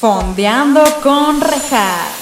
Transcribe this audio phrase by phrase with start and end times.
[0.00, 2.19] Fondeando con rejas.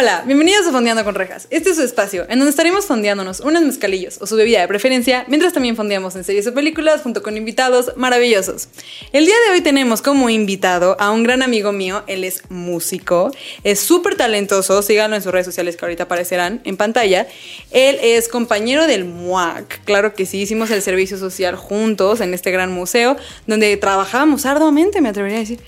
[0.00, 1.48] Hola, bienvenidos a Fondeando con Rejas.
[1.50, 5.24] Este es su espacio, en donde estaremos fondeándonos unos mezcalillos o su bebida de preferencia,
[5.26, 8.68] mientras también fondeamos en series o películas junto con invitados maravillosos.
[9.12, 13.32] El día de hoy tenemos como invitado a un gran amigo mío, él es músico,
[13.64, 17.26] es súper talentoso, síganlo en sus redes sociales que ahorita aparecerán en pantalla.
[17.72, 22.52] Él es compañero del MUAC, claro que sí, hicimos el servicio social juntos en este
[22.52, 23.16] gran museo,
[23.48, 25.58] donde trabajábamos arduamente, me atrevería a decir.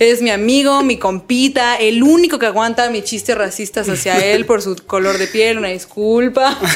[0.00, 4.46] Es mi amigo, mi compita, el único que aguanta mi chiste racista racistas hacia él
[4.46, 6.58] por su color de piel, una disculpa.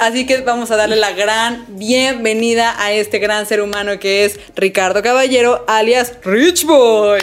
[0.00, 4.38] Así que vamos a darle la gran bienvenida a este gran ser humano que es
[4.54, 7.20] Ricardo Caballero, alias Rich Boy.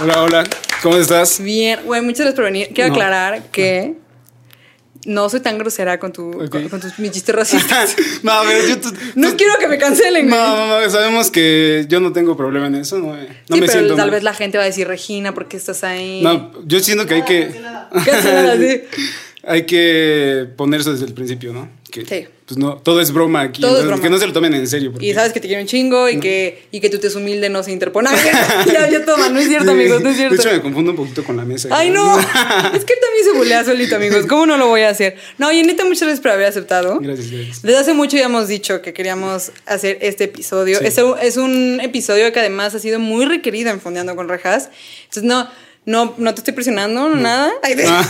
[0.00, 0.44] Hola, hola,
[0.80, 1.40] ¿cómo estás?
[1.40, 2.68] Bien, güey, muchas gracias por venir.
[2.72, 3.96] Quiero aclarar que
[5.06, 7.96] no soy tan grosera con, tu, con, tus mis chistes racistas.
[8.22, 10.28] no, pero yo no quiero que me cancelen.
[10.28, 12.98] No, no, no, sabemos que yo no tengo problema en eso.
[12.98, 13.16] No,
[13.48, 16.20] no me pero tal vez la gente va a decir, Regina, ¿por qué estás ahí?
[16.22, 17.54] No, yo siento que hay que...
[18.04, 18.82] Cancelada, sí.
[19.42, 21.68] hay que ponerse desde el principio, ¿no?
[21.90, 22.26] Que, sí.
[22.46, 23.62] Pues no, todo es broma aquí.
[23.62, 24.02] Todo es broma.
[24.02, 24.92] Que no se lo tomen en serio.
[25.00, 27.48] Y sabes que te quiero un chingo y, que, y que tú te es humilde,
[27.48, 28.10] no se interpone.
[28.66, 30.36] ya, ya toma, no es cierto, amigos, no es cierto.
[30.36, 31.68] De hecho, me confundo un poquito con la mesa.
[31.70, 32.18] Ay, no.
[32.74, 34.26] es que él también se bulea solito, amigos.
[34.26, 35.16] ¿Cómo no lo voy a hacer?
[35.38, 36.98] No, y neta, muchas gracias por haber aceptado.
[37.00, 37.62] Gracias, gracias.
[37.62, 40.80] Desde hace mucho ya hemos dicho que queríamos hacer este episodio.
[40.80, 44.68] Es, es un episodio que además ha sido muy requerido en Fondeando con Rejas.
[45.04, 45.48] Entonces, no
[45.86, 47.52] no, no te estoy presionando, nada.
[47.62, 48.06] Ah,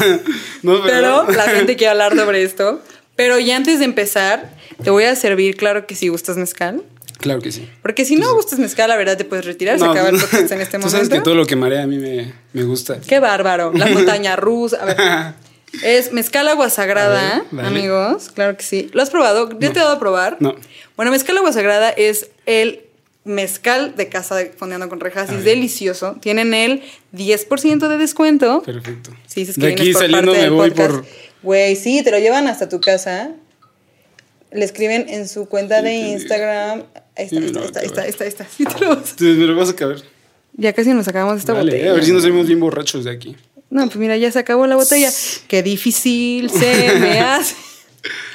[0.63, 1.31] no, pero...
[1.31, 2.81] la gente quiere hablar sobre esto.
[3.17, 4.51] Pero ya antes de empezar,
[4.83, 6.83] te voy a servir, claro que si gustas mezcal.
[7.19, 7.69] Claro que sí.
[7.81, 10.61] Porque si no gustas mezcal, la verdad te puedes retirar, se acaba el podcast en
[10.61, 10.91] este momento.
[10.97, 13.01] sabes que todo lo que marea a mí me, me gusta.
[13.01, 13.73] Qué bárbaro.
[13.73, 14.79] La montaña rusa.
[14.83, 15.35] A ver.
[15.83, 18.31] Es mezcal agua sagrada, amigos.
[18.33, 18.91] Claro que sí.
[18.93, 19.51] ¿Lo has probado?
[19.59, 20.37] ¿Ya te he dado a probar?
[20.39, 20.55] No.
[20.95, 22.83] Bueno, mezcal agua sagrada es el
[23.25, 25.31] mezcal de casa de Fondeando con Rejas.
[25.31, 26.17] es delicioso.
[26.21, 26.83] Tienen el
[27.13, 28.63] 10% de descuento.
[28.63, 29.11] Perfecto.
[29.27, 31.05] Sí, es que de aquí saliendo me voy por...
[31.45, 33.33] Güey, sí, te lo llevan hasta tu casa.
[34.51, 36.85] Le escriben en su cuenta de Instagram.
[37.17, 38.47] Ahí está, ahí está, ahí está, ahí está, ahí está.
[38.49, 39.21] Sí, te lo vas.
[39.21, 39.97] me lo vas a acabar.
[40.55, 41.91] Ya casi nos acabamos esta botella.
[41.91, 43.37] A ver si nos salimos bien borrachos de aquí.
[43.69, 45.11] No, pues mira, ya se acabó la botella.
[45.49, 47.55] Qué difícil se me hace.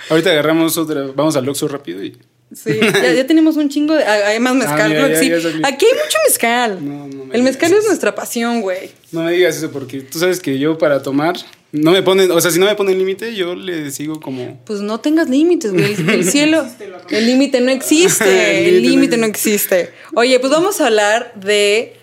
[0.10, 1.08] Ahorita agarramos otra.
[1.16, 2.16] Vamos al Oxxo rápido y...
[2.52, 4.04] Sí, ya, tenemos un chingo de.
[4.04, 5.32] Hay más mezcal, ah, sí.
[5.64, 7.30] Aquí hay mucho mezcal.
[7.32, 8.90] el mezcal es nuestra pasión, güey.
[9.12, 11.36] No me digas eso porque tú sabes que yo para tomar.
[11.72, 14.60] No me ponen, o sea, si no me ponen límite, yo le sigo como.
[14.66, 15.96] Pues no tengas límites, güey.
[16.08, 16.66] El, cielo,
[17.12, 18.68] el límite no existe.
[18.70, 19.92] el límite no existe.
[20.16, 21.94] Oye, pues vamos a hablar de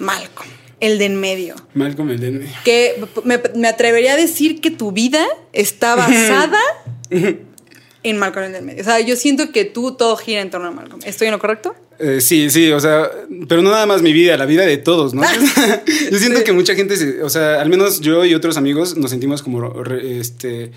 [0.00, 0.50] Malcolm,
[0.80, 1.54] el de en medio.
[1.74, 2.52] Malcolm, el de en medio.
[2.64, 6.58] Que me, me atrevería a decir que tu vida está basada
[8.02, 8.82] en Malcolm en el medio.
[8.82, 11.00] O sea, yo siento que tú todo gira en torno a Malcolm.
[11.04, 11.74] ¿Estoy en lo correcto?
[11.98, 13.10] Eh, sí, sí, o sea,
[13.48, 15.22] pero no nada más mi vida, la vida de todos, ¿no?
[16.10, 19.42] yo siento que mucha gente, o sea, al menos yo y otros amigos nos sentimos
[19.42, 20.72] como, este,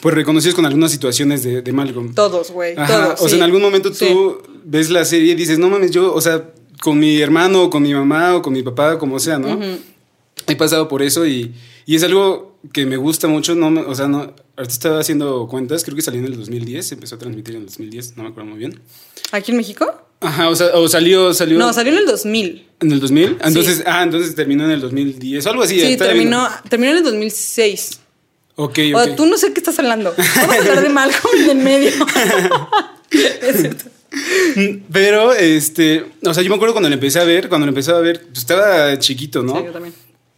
[0.00, 2.14] pues reconocidos con algunas situaciones de, de Malcolm.
[2.14, 2.74] Todos, güey.
[2.74, 3.22] Todos.
[3.22, 6.20] O sea, en algún momento tú ves la serie y dices, no mames, yo, o
[6.20, 6.50] sea,
[6.82, 9.58] con mi hermano, o con mi mamá, o con mi papá, como sea, ¿no?
[10.46, 11.54] He pasado por eso y,
[11.86, 15.82] y es algo que me gusta mucho, no, o sea, no, ahorita estaba haciendo cuentas,
[15.84, 18.50] creo que salió en el 2010, empezó a transmitir en el 2010, no me acuerdo
[18.50, 18.80] muy bien.
[19.32, 19.90] ¿Aquí en México?
[20.20, 21.58] Ajá, o, sea, o salió, salió...
[21.58, 22.66] No, salió en el 2000.
[22.80, 23.38] ¿En el 2000?
[23.42, 25.80] Entonces, ah, entonces terminó en el 2010, algo así.
[25.80, 28.00] Sí, terminó, terminó en el 2006.
[28.54, 29.00] Ok, ok.
[29.00, 30.14] O tú no sé qué estás hablando.
[30.16, 31.90] Vamos a hablar de Malcolm en el medio.
[33.10, 33.84] es cierto.
[34.92, 37.90] Pero, este, o sea, yo me acuerdo cuando lo empecé a ver, cuando lo empecé
[37.92, 39.58] a ver, pues estaba chiquito, ¿no?
[39.58, 39.94] Sí, yo también.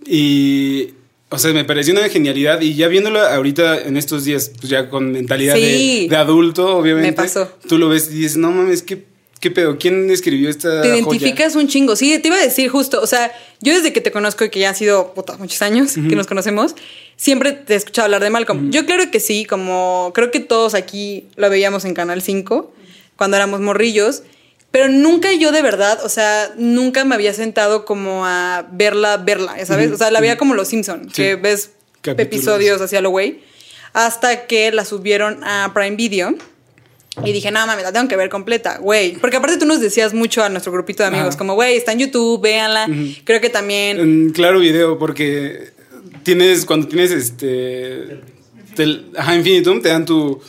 [0.07, 0.95] Y
[1.35, 4.89] o sea, me pareció una genialidad y ya viéndolo ahorita en estos días, pues ya
[4.89, 7.11] con mentalidad de, adulto, obviamente.
[7.11, 7.51] Me pasó.
[7.69, 9.05] Tú lo ves y dices, no mames, ¿qué,
[9.41, 9.77] qué pedo?
[9.79, 11.97] ¿Quién escribió esta Te identificas un chingo.
[11.97, 14.61] Sí, te iba a decir justo, o sea, yo desde que te conozco y que
[14.61, 16.77] ya han sido muchos años que nos conocemos,
[17.17, 18.71] siempre te he escuchado hablar de Malcolm.
[18.71, 22.73] Yo creo que sí, como creo que todos aquí lo veíamos en Canal 5
[23.17, 24.23] cuando éramos morrillos.
[24.75, 29.55] Pero nunca yo de verdad, o sea, nunca me había sentado como a verla, verla,
[29.67, 29.93] ¿sabes?
[29.93, 31.71] O sea, la veía como Los Simpson, que ves
[32.03, 33.39] episodios hacia lo güey.
[33.93, 36.35] Hasta que la subieron a Prime Video.
[37.25, 39.13] Y dije, no mames, la tengo que ver completa, güey.
[39.13, 42.01] Porque aparte tú nos decías mucho a nuestro grupito de amigos, como, güey, está en
[42.01, 42.89] YouTube, véanla.
[43.23, 44.33] Creo que también.
[44.33, 45.71] claro video, porque
[46.25, 48.23] tienes, cuando tienes este.
[49.17, 50.43] ajá, Infinitum, te dan tu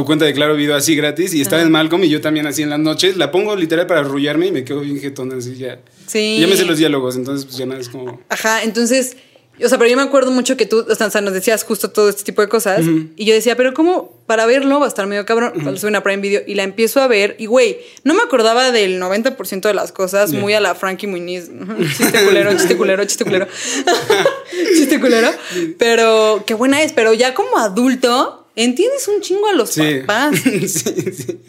[0.00, 2.62] tu cuenta de Claro Video así gratis y estaba en Malcolm y yo también así
[2.62, 3.18] en las noches.
[3.18, 5.78] La pongo literal para arrullarme y me quedo bien jetón así ya.
[6.06, 6.38] Sí.
[6.40, 8.18] ya me sé los diálogos, entonces pues ya nada es como...
[8.30, 9.18] Ajá, entonces
[9.62, 12.08] O sea, pero yo me acuerdo mucho que tú, o sea, nos decías justo todo
[12.08, 12.80] este tipo de cosas.
[13.14, 14.18] Y yo decía, pero ¿cómo?
[14.24, 15.52] Para verlo va a estar medio cabrón.
[15.52, 17.36] Cuando subí una Prime Video y la empiezo a ver.
[17.38, 20.32] Y güey, no me acordaba del 90% de las cosas.
[20.32, 21.50] Muy a la Frankie Muñiz.
[21.98, 23.46] chiste culero, chiste culero, chiste culero.
[24.76, 25.28] chiste culero.
[25.78, 26.92] Pero qué buena es.
[26.94, 30.00] Pero ya como adulto, entiendes un chingo a los Sí.
[30.06, 30.38] papás.
[30.42, 31.40] sí, sí.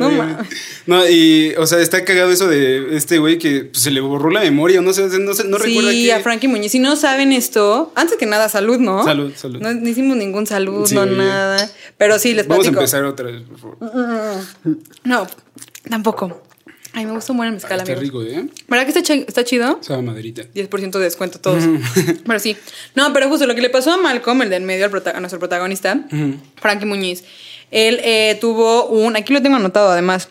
[0.87, 4.29] No, y, o sea, está cagado eso de este güey que pues, se le borró
[4.29, 6.13] la memoria, no sé, no, sé, no recuerda sí, que...
[6.13, 6.71] a Frankie Muñiz.
[6.71, 9.03] Si no saben esto, antes que nada, salud, ¿no?
[9.03, 9.59] Salud, salud.
[9.61, 11.69] No, no hicimos ningún salud, no nada.
[11.97, 13.77] Pero sí, les Vamos a empezar otra vez, por favor.
[15.03, 15.27] No,
[15.89, 16.41] tampoco.
[16.93, 18.45] Ay, me gusta mucho el mezcal, Ah, está rico, ¿eh?
[18.67, 19.79] ¿Verdad que está, está chido?
[19.81, 20.43] Sabe maderita.
[20.43, 21.63] 10% de descuento todos.
[22.27, 22.57] pero sí.
[22.95, 25.19] No, pero justo lo que le pasó a Malcolm, el del medio, al prota- a
[25.21, 25.97] nuestro protagonista,
[26.57, 27.23] Frankie Muñiz.
[27.71, 30.27] Él eh, tuvo un, aquí lo tengo anotado además,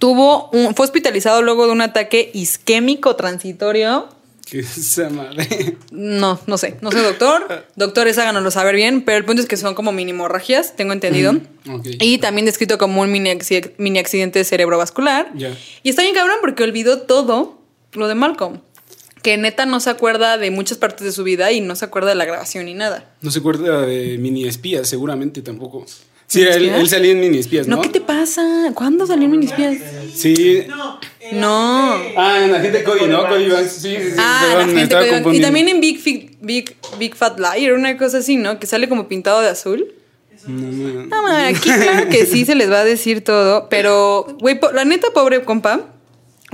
[0.00, 4.08] tuvo un, fue hospitalizado luego de un ataque isquémico transitorio.
[4.44, 5.76] Que esa madre.
[5.90, 7.66] No, no sé, no soy doctor.
[7.76, 11.34] Doctores háganoslo saber bien, pero el punto es que son como mini hemorragias, tengo entendido.
[11.84, 13.38] Y también descrito como un mini,
[13.78, 15.30] mini accidente cerebrovascular.
[15.34, 15.56] Ya.
[15.82, 17.62] Y está bien cabrón porque olvidó todo
[17.92, 18.60] lo de Malcolm.
[19.22, 22.10] Que neta no se acuerda de muchas partes de su vida y no se acuerda
[22.10, 23.14] de la grabación ni nada.
[23.22, 25.86] No se acuerda de mini espías, seguramente tampoco.
[26.34, 27.76] Sí, ¿Mini él, él salía en mini espías, ¿no?
[27.76, 28.70] No, ¿qué te pasa?
[28.74, 29.76] ¿Cuándo salió Mini Espías?
[30.14, 30.64] Sí.
[30.68, 30.98] No.
[31.20, 31.94] en No.
[32.16, 33.26] Ah, en la gente Cody, ¿no?
[33.28, 33.72] Cody Banks.
[33.72, 34.16] Sí, sí, sí.
[34.18, 37.72] Ah, perdón, la gente estaba que- Y también en Big, Fi- Big, Big Fat Liar,
[37.74, 38.58] una cosa así, ¿no?
[38.58, 39.86] Que sale como pintado de azul.
[40.46, 41.06] No, no.
[41.06, 45.08] No, aquí claro que sí se les va a decir todo, pero, güey, la neta,
[45.14, 45.88] pobre compa,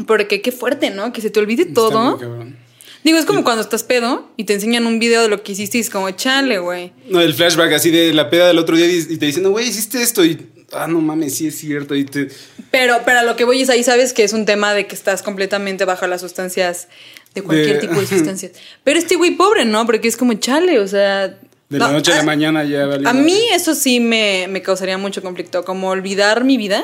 [0.06, 1.12] porque qué fuerte, ¿no?
[1.12, 2.10] Que se te olvide Está todo.
[2.12, 2.56] muy cabrón.
[3.02, 5.78] Digo, es como cuando estás pedo y te enseñan un video de lo que hiciste
[5.78, 6.92] y es como, chale, güey.
[7.08, 9.68] No, el flashback así de la peda del otro día y te dicen, no, güey,
[9.68, 10.24] hiciste esto.
[10.24, 11.94] Y, ah, no mames, sí es cierto.
[11.94, 12.28] Y te.
[12.70, 14.94] Pero, pero a lo que voy es ahí, sabes que es un tema de que
[14.94, 16.88] estás completamente bajo las sustancias,
[17.34, 18.52] de cualquier De- tipo de sustancias.
[18.84, 19.86] Pero este güey pobre, ¿no?
[19.86, 21.28] Porque es como, chale, o sea...
[21.70, 24.46] De no, la noche a la a- mañana ya valió A mí eso sí me,
[24.48, 26.82] me causaría mucho conflicto, como olvidar mi vida.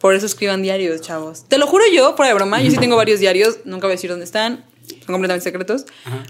[0.00, 1.44] Por eso escriban diarios, chavos.
[1.48, 3.96] Te lo juro yo, fuera de broma, yo sí tengo varios diarios, nunca voy a
[3.96, 4.64] decir dónde están,
[5.04, 5.84] son completamente secretos,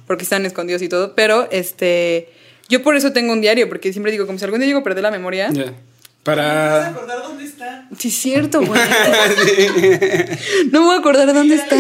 [0.07, 2.29] porque están escondidos y todo, pero este,
[2.69, 4.85] yo por eso tengo un diario, porque siempre digo, como si algún día llego a
[4.85, 5.49] perder la memoria.
[5.53, 5.65] Ya.
[5.65, 6.87] ¿Vas a Para.
[6.89, 7.89] acordar dónde está?
[7.99, 8.81] Sí, es cierto, güey.
[10.71, 11.77] no me voy a acordar dónde está.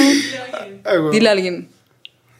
[0.84, 1.12] Ah, güey.
[1.12, 1.68] Dile a alguien.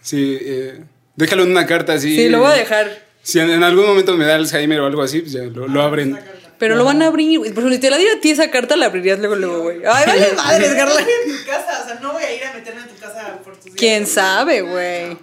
[0.01, 0.81] Sí, eh,
[1.17, 2.15] déjalo en una carta así.
[2.17, 3.07] Sí, lo voy a dejar.
[3.23, 5.83] Si en, en algún momento me da Alzheimer o algo así, pues ya lo, lo
[5.83, 6.19] abren.
[6.59, 7.39] Pero lo van a abrir.
[7.39, 7.51] güey.
[7.53, 9.79] Por ejemplo, si te la diera a ti esa carta, la abrirías luego, luego, güey.
[9.87, 11.01] Ay, vale madre, Carla.
[11.01, 13.55] en tu casa, o sea, no voy a ir a meterme en tu casa por
[13.57, 13.72] tus días.
[13.83, 15.17] ¿Quién sabe, güey?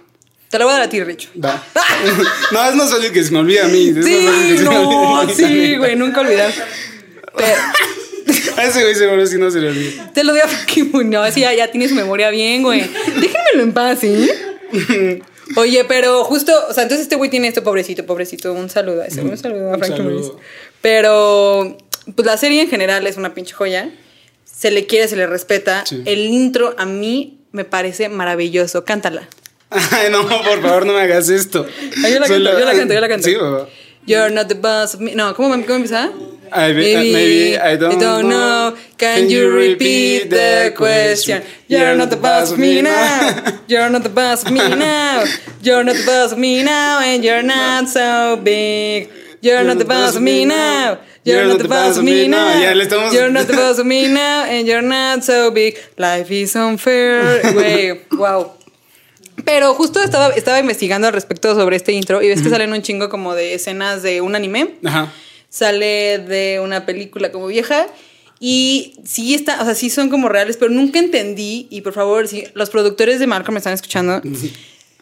[0.50, 1.30] Te la voy a dar a ti, Richo.
[1.42, 1.64] Va.
[2.52, 3.88] no, es más fácil que se me olvide a mí.
[3.88, 4.26] es Sí,
[4.62, 6.52] no, sí, güey, nunca olvidar.
[8.58, 10.12] A ese güey seguro sí no se le olvida.
[10.12, 10.44] te lo digo
[10.92, 12.82] porque no, sí, ya, ya tiene su memoria bien, güey.
[12.82, 14.28] Déjenmelo en paz, ¿sí?
[15.56, 18.52] Oye, pero justo, o sea, entonces este güey tiene esto, pobrecito, pobrecito.
[18.52, 19.78] Un saludo a ese, un saludo a.
[19.78, 20.32] Muniz.
[20.82, 21.78] Pero,
[22.14, 23.90] pues la serie en general es una pinche joya.
[24.44, 25.86] Se le quiere, se le respeta.
[25.86, 26.02] Sí.
[26.04, 28.84] El intro a mí me parece maravilloso.
[28.84, 29.28] Cántala.
[29.70, 31.66] Ay, no, por favor, no me hagas esto.
[32.04, 33.28] Ay, yo la Solo- canto, yo la canto, yo la canto.
[33.28, 33.68] Sí, papá.
[34.06, 35.14] You're not the boss of me.
[35.14, 36.10] No, ¿cómo, cómo empieza?
[36.52, 38.74] I be- uh, maybe I don't know.
[38.96, 41.44] Can you repeat the question?
[41.68, 43.30] You're not the boss of me now.
[43.68, 45.22] You're not the boss of me now.
[45.62, 49.08] You're not the boss of me now, and you're not so big.
[49.42, 50.98] You're not the boss of me now.
[51.24, 52.60] You're not the boss of me now.
[52.60, 55.76] Ya le estamos- You're not the boss of me now, and you're not so big.
[55.96, 57.42] Life is unfair.
[57.52, 58.52] Güey, wow.
[59.44, 62.82] Pero justo estaba, estaba investigando al respecto sobre este intro y ves que salen un
[62.82, 65.10] chingo como de escenas de un anime Ajá.
[65.48, 67.86] sale de una película como vieja
[68.38, 72.28] y sí está, o sea, sí son como reales, pero nunca entendí y por favor,
[72.28, 74.20] si los productores de Malcolm me están escuchando,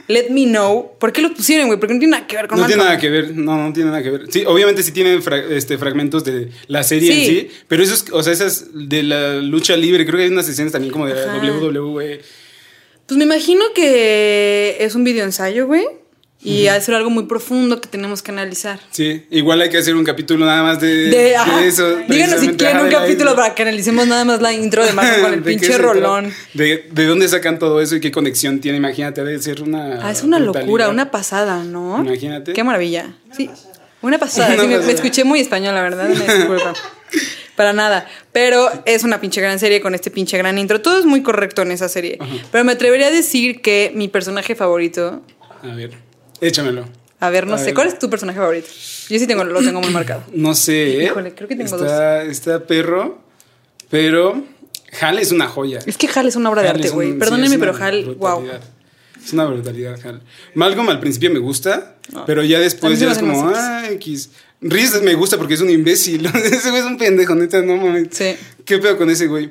[0.09, 1.79] let me know, ¿por qué lo pusieron, güey?
[1.79, 3.91] Porque no tiene nada que ver con No tiene nada que ver, no, no tiene
[3.91, 4.23] nada que ver.
[4.31, 7.21] Sí, obviamente sí tienen fra- este, fragmentos de la serie Sí.
[7.21, 10.49] en sí, pero esos, o sea, esas de la lucha libre, creo que hay unas
[10.49, 11.35] escenas también como de la.
[11.37, 12.21] WWE.
[13.07, 15.85] Pues me imagino que es un video ensayo, güey,
[16.43, 18.79] y ha de ser algo muy profundo que tenemos que analizar.
[18.91, 21.65] Sí, igual hay que hacer un capítulo nada más de, De, de ajá.
[21.65, 21.97] eso.
[22.09, 25.35] Díganos si quieren un capítulo para que analicemos nada más la intro de Malcolm con
[25.35, 26.33] el ¿De qué pinche rolón.
[26.55, 30.07] De, de dónde sacan todo eso y qué conexión tiene, imagínate, debe ser una.
[30.07, 31.99] Ah, es una locura, una pasada, ¿no?
[32.05, 32.53] Imagínate.
[32.53, 33.15] Qué maravilla.
[33.37, 33.51] Sí.
[34.01, 34.55] Una pasada.
[34.55, 34.93] Una sí, me, me pasada.
[34.95, 36.09] escuché muy español, la verdad.
[36.09, 36.73] Me disculpa.
[37.57, 38.07] Para nada.
[38.31, 40.81] Pero es una pinche gran serie con este pinche gran intro.
[40.81, 42.17] Todo es muy correcto en esa serie.
[42.53, 45.23] Pero me atrevería a decir que mi personaje favorito.
[45.65, 45.91] A ver,
[46.41, 46.85] échamelo.
[47.21, 47.67] A ver, no A sé.
[47.67, 47.75] ver.
[47.75, 48.69] ¿Cuál es tu personaje favorito?
[49.09, 50.23] Yo sí tengo, lo tengo muy marcado.
[50.33, 51.05] No sé, ¿eh?
[51.07, 53.19] Híjole, creo que tengo está, Está perro,
[53.91, 54.45] pero
[55.01, 55.81] Hal es una joya.
[55.87, 57.19] Es que Hal es una obra de Hal arte, es un- güey.
[57.19, 58.45] Perdónenme, pero Hal, wow.
[59.25, 59.95] Es una brutalidad.
[59.95, 60.21] ajá.
[60.55, 64.31] Malcolm al principio me gusta, pero ya A mí después ya es como, ah, X.
[64.61, 66.25] Reese me gusta porque es un imbécil.
[66.45, 68.09] ese güey es un pendejo, neta, no mames.
[68.13, 68.35] Sí.
[68.65, 69.51] ¿Qué pedo con ese güey?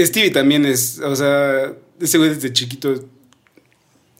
[0.00, 3.04] Stevie también es, o sea, ese güey desde chiquito.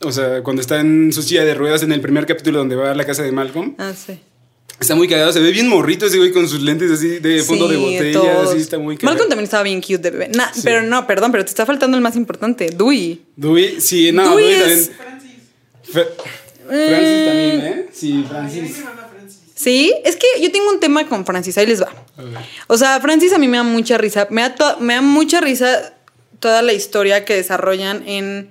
[0.01, 2.93] O sea, cuando está en su silla de ruedas en el primer capítulo donde va
[2.93, 4.19] a la casa de Malcolm, Ah, sí.
[4.81, 5.33] está muy cagado.
[5.33, 8.13] Se ve bien morrito ese güey con sus lentes así de fondo de Sí, botella,
[8.13, 8.51] todos.
[8.53, 9.13] así está muy cagado.
[9.15, 10.29] Malcolm también estaba bien cute de bebé.
[10.29, 10.61] Nah, Sí.
[10.63, 13.23] Pero no, perdón, pero te está faltando el más importante, Dewey.
[13.37, 14.99] Dewey, sí, no, Dewey Dewey es- también.
[14.99, 15.93] Francis.
[15.93, 16.03] Fra-
[16.71, 16.89] Eh.
[16.89, 17.87] Francis también, ¿eh?
[17.93, 18.77] Sí, Francis.
[19.57, 21.91] Sí, es que yo tengo un tema con Francis, ahí les va.
[22.69, 24.29] O sea, Francis a mí me da mucha risa.
[24.31, 25.95] Me da, to- me da mucha risa
[26.39, 28.51] toda la historia que desarrollan en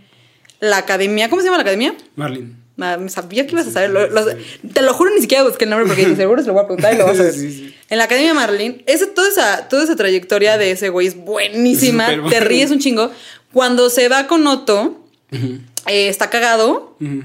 [0.60, 1.30] la academia.
[1.30, 1.96] ¿Cómo se llama la academia?
[2.16, 2.56] Marlin.
[2.76, 3.90] Me sabía que ibas a saber.
[3.90, 4.26] Lo- lo-
[4.74, 6.68] te lo juro, ni siquiera busqué el nombre porque dije, seguro se lo voy a
[6.68, 7.34] preguntar y lo vas a ver.
[7.34, 7.76] Sí, sí.
[7.90, 12.08] En la Academia Marlin, ese, toda, esa, toda esa trayectoria de ese güey es buenísima.
[12.30, 13.12] Te ríes un chingo.
[13.52, 17.24] Cuando se va con Otto, eh, está cagado, Ujú.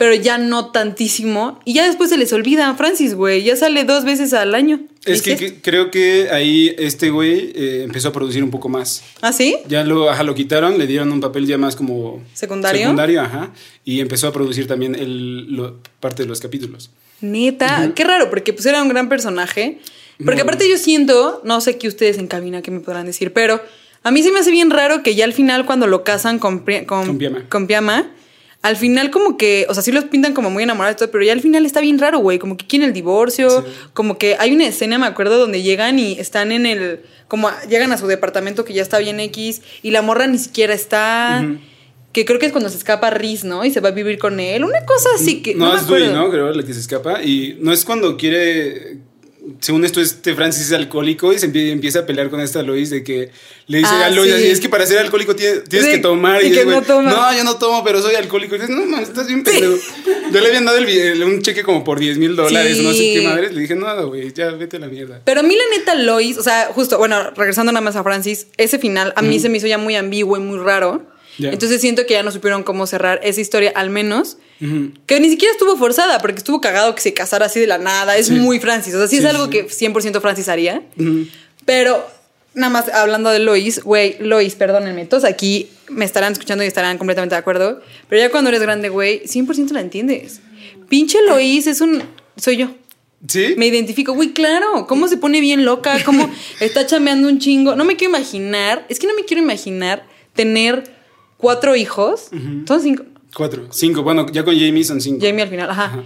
[0.00, 1.60] Pero ya no tantísimo.
[1.66, 3.42] Y ya después se les olvida a Francis, güey.
[3.42, 4.80] Ya sale dos veces al año.
[5.04, 9.02] Es que, creo que ahí este güey eh, empezó a producir un poco más.
[9.20, 9.58] ¿Ah, sí?
[9.68, 12.22] Ya lo, ajá, lo quitaron, le dieron un papel ya más como...
[12.32, 12.80] ¿Secundario?
[12.80, 13.52] Secundario, ajá.
[13.84, 16.88] Y empezó a producir también el, lo- parte de los capítulos.
[17.20, 19.80] Neta, qué raro, porque pues era un gran personaje.
[20.16, 23.34] Porque Muy aparte yo siento, no sé qué ustedes en cabina que me podrán decir,
[23.34, 23.60] pero
[24.02, 26.60] a mí se me hace bien raro que ya al final cuando lo casan con,
[26.86, 27.44] con, Con Piama.
[27.50, 28.10] con Piama,
[28.62, 31.24] al final como que, o sea, sí los pintan como muy enamorados y todo, pero
[31.24, 33.72] ya al final está bien raro, güey, como que quieren el divorcio, Sí.
[33.94, 37.90] como que hay una escena, me acuerdo, donde llegan y están en el, como llegan
[37.92, 41.46] a su departamento que ya está bien X y la morra ni siquiera está...
[42.12, 43.64] Que creo que es cuando se escapa Riz, ¿no?
[43.64, 44.64] Y se va a vivir con él.
[44.64, 45.54] Una cosa así que.
[45.54, 46.08] No, es Dewey.
[46.12, 46.28] ¿no?
[46.28, 47.22] Creo la que se escapa.
[47.22, 48.98] Y no es cuando quiere.
[49.60, 52.90] Según esto, este Francis es alcohólico y se empie- empieza a pelear con esta Lois
[52.90, 53.30] de que
[53.66, 54.46] le dice Ah, a Lois, sí.
[54.48, 56.42] es que para ser alcohólico tienes, tienes Sí, que tomar.
[56.44, 57.10] y que güey, no toma.
[57.10, 58.54] No, yo no tomo, pero soy alcohólico.
[58.56, 59.74] Y dices, no, mames, estás bien pendejo.
[60.32, 62.82] Yo le habían dado el un cheque como por 10 mil dólares, Sí.
[62.84, 63.52] no sé qué madre.
[63.52, 65.20] Le dije, no, güey, ya vete a la mierda.
[65.24, 68.46] Pero a mí la neta Lois, o sea, justo, bueno, regresando nada más a Francis,
[68.56, 71.02] ese final a mí se me hizo ya muy ambiguo y muy raro.
[71.48, 74.36] Entonces siento que ya no supieron cómo cerrar esa historia, al menos.
[75.06, 78.16] Que ni siquiera estuvo forzada, porque estuvo cagado que se casara así de la nada.
[78.18, 78.32] Es Sí.
[78.34, 78.94] muy Francis.
[78.94, 79.50] O sea, sí, Sí, es algo sí.
[79.50, 80.82] que 100% Francis haría.
[80.98, 81.26] Ujú.
[81.64, 82.06] Pero
[82.54, 86.98] nada más hablando de Lois, güey, Lois, perdónenme, todos aquí me estarán escuchando y estarán
[86.98, 87.80] completamente de acuerdo.
[88.08, 90.40] Pero ya cuando eres grande, güey, 100% la entiendes.
[90.88, 92.02] Pinche Lois es un.
[92.36, 92.70] Soy yo.
[93.28, 93.54] ¿Sí?
[93.56, 94.86] Me identifico, güey, claro.
[94.86, 96.02] ¿Cómo se pone bien loca?
[96.04, 96.30] ¿Cómo
[96.60, 97.76] está chameando un chingo?
[97.76, 98.84] No me quiero imaginar.
[98.88, 100.04] Es que no me quiero imaginar
[100.34, 100.99] tener
[101.40, 102.28] cuatro hijos.
[102.66, 103.04] Son cinco.
[103.34, 104.02] Cuatro, cinco.
[104.02, 105.24] Bueno, ya con Jamie son cinco.
[105.24, 105.84] Jamie al final, ajá.
[105.84, 106.04] Ajá.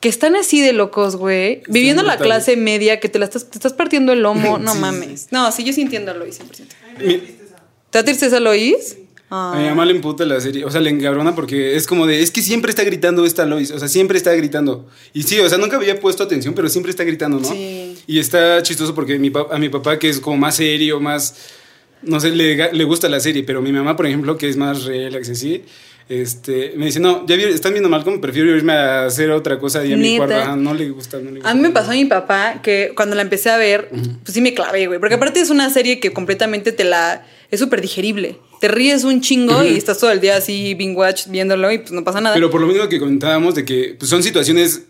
[0.00, 1.62] Que están así de locos, güey.
[1.68, 4.58] Viviendo la clase media, que te la estás, te estás partiendo el lomo.
[4.62, 5.28] No Sí, sí, mames.
[5.30, 7.04] No, sí, yo sí entiendo a Lois 100%.
[7.06, 7.18] Mi-
[7.90, 8.96] ¿Te da tristeza Lois?
[9.30, 12.20] A mi mamá le emputa la serie, o sea, le encabrona porque es como de,
[12.20, 14.86] es que siempre está gritando esta Lois, o sea, siempre está gritando.
[15.14, 17.48] Y sí, o sea, nunca había puesto atención, pero siempre está gritando, ¿no?
[17.48, 17.96] Sí.
[18.06, 21.34] Y está chistoso porque mi a mi papá, que es como más serio, más,
[22.02, 24.84] no sé, le, le gusta la serie, pero mi mamá, por ejemplo, que es más
[24.84, 25.62] relax así,
[26.08, 29.80] este, me dice, no, ya vi- están viendo Malcolm, prefiero irme a hacer otra cosa
[29.80, 30.34] ahí a mi cuarto.
[30.34, 31.48] Ajá, no le gusta, no le gusta.
[31.50, 34.40] A mí me pasó a mi papá que cuando la empecé a ver, pues sí
[34.40, 34.98] me clavé, güey.
[34.98, 37.24] Porque aparte es una serie que completamente te la.
[37.50, 38.36] Es súper digerible.
[38.60, 41.92] Te ríes un chingo y estás todo el día así, being watch, viéndolo y pues
[41.92, 42.34] no pasa nada.
[42.34, 44.82] Pero por lo mismo que comentábamos de que pues, son situaciones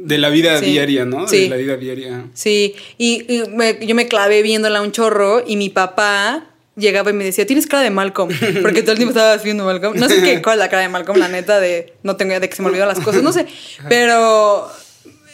[0.00, 0.66] de la vida Sí.
[0.66, 1.26] diaria, ¿no?
[1.28, 1.42] Sí.
[1.44, 2.24] De la vida diaria.
[2.34, 7.12] Sí, y, y me- yo me clavé viéndola un chorro y mi papá llegaba y
[7.12, 8.30] me decía, tienes cara de Malcolm,
[8.62, 9.98] porque todo el tiempo estabas viendo Malcolm.
[9.98, 12.48] No sé qué, cuál es la cara de Malcolm, la neta, de no tengo de
[12.48, 13.46] que se me olvidan las cosas, no sé,
[13.88, 14.70] pero,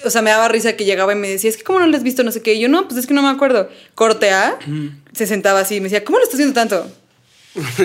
[0.04, 1.96] o sea, me daba risa que llegaba y me decía, es que ¿cómo no lo
[1.96, 2.22] has visto?
[2.24, 3.68] No sé qué, y yo no, pues es que no me acuerdo.
[3.94, 4.58] Corte A,
[5.12, 6.90] se sentaba así y me decía, ¿cómo lo estás viendo tanto?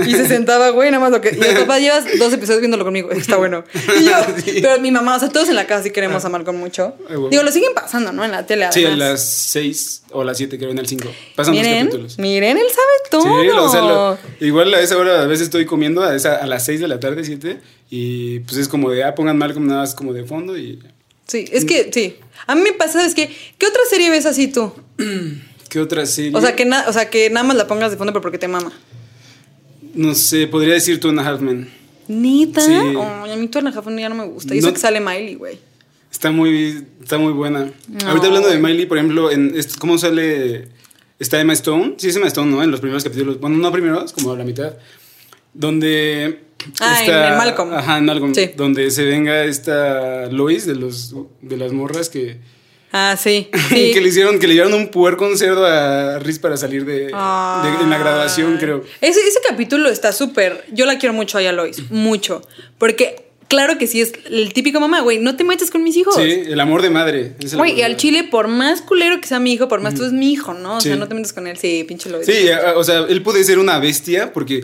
[0.06, 1.30] Y se sentaba, güey, nada más lo que.
[1.30, 3.12] Y el papá llevas dos episodios viéndolo conmigo.
[3.12, 3.64] Está bueno.
[4.00, 4.12] Y yo,
[4.44, 4.60] Sí.
[4.62, 6.96] pero mi mamá, o sea, todos en la casa sí queremos a Malcolm mucho.
[7.10, 7.18] Ay.
[7.30, 8.26] Digo, lo siguen pasando, ¿no?
[8.26, 8.68] En la tele.
[8.72, 9.10] Sí, a además.
[9.12, 11.08] las 6 o las 7, creo, en el 5.
[11.36, 12.18] Pasan los Miren, capítulos.
[12.18, 13.42] miren, él sabe todo.
[13.42, 16.38] Sí, lo- o sea, lo- igual a esa hora a veces estoy comiendo, a, esa-
[16.38, 17.60] a las 6 de la tarde, 7,
[17.92, 20.80] y pues es como de, ah, pongan Malcolm nada más como de fondo y...
[21.28, 22.18] Sí, es que, sí.
[22.48, 24.74] A mí me pasa, es que, ¿qué otra serie ves así tú?
[25.70, 26.32] ¿Qué otra serie?
[26.34, 28.40] O sea, que, na- o sea, que nada más la pongas de fondo, pero porque
[28.40, 28.72] te mama.
[29.94, 31.70] No sé, podría decir Two and a Half Men.
[32.08, 32.62] ¿Nita?
[32.62, 32.72] Sí.
[32.74, 34.56] Ay, a mí la Jafón ya no me gusta.
[34.56, 35.60] Y eso No- que sale Miley, güey.
[36.12, 37.72] Está muy, está muy buena.
[37.88, 38.08] No.
[38.08, 40.68] Ahorita hablando de Miley, por ejemplo, en ¿cómo sale?
[41.20, 41.96] Está Emma Stone.
[41.98, 42.64] Sí, es Emma Stone, ¿no?
[42.64, 43.40] En los primeros capítulos.
[43.40, 44.74] Bueno, no primeros, como a la mitad.
[45.54, 46.40] Donde.
[46.80, 47.74] Ah, en- en Malcolm.
[47.74, 48.34] Ajá, en Malcolm.
[48.34, 48.52] Sí.
[48.58, 52.38] Donde se venga esta Lois de, los, de las morras que.
[52.92, 53.50] Ah, sí.
[53.70, 53.92] sí.
[53.94, 56.94] que le hicieron, que le llevaron un puerco, un cerdo a Riz para salir de,
[57.06, 58.84] de- en la graduación, creo.
[59.02, 60.66] Ese, ese capítulo está súper.
[60.72, 61.92] Yo la quiero mucho a ella, Lois.
[61.92, 62.42] Mucho.
[62.80, 65.20] Porque, claro que sí, es el típico mamá, güey.
[65.20, 66.16] No te metas con mis hijos.
[66.16, 67.36] Sí, el amor de madre.
[67.54, 70.12] Güey, y al chile, por más culero que sea mi hijo, por más tú es
[70.12, 70.78] mi hijo, ¿no?
[70.78, 71.58] O sea, no te metas con él.
[71.58, 72.26] Sí, pinche Lois.
[72.26, 74.64] Sí, o sea, él puede ser una bestia porque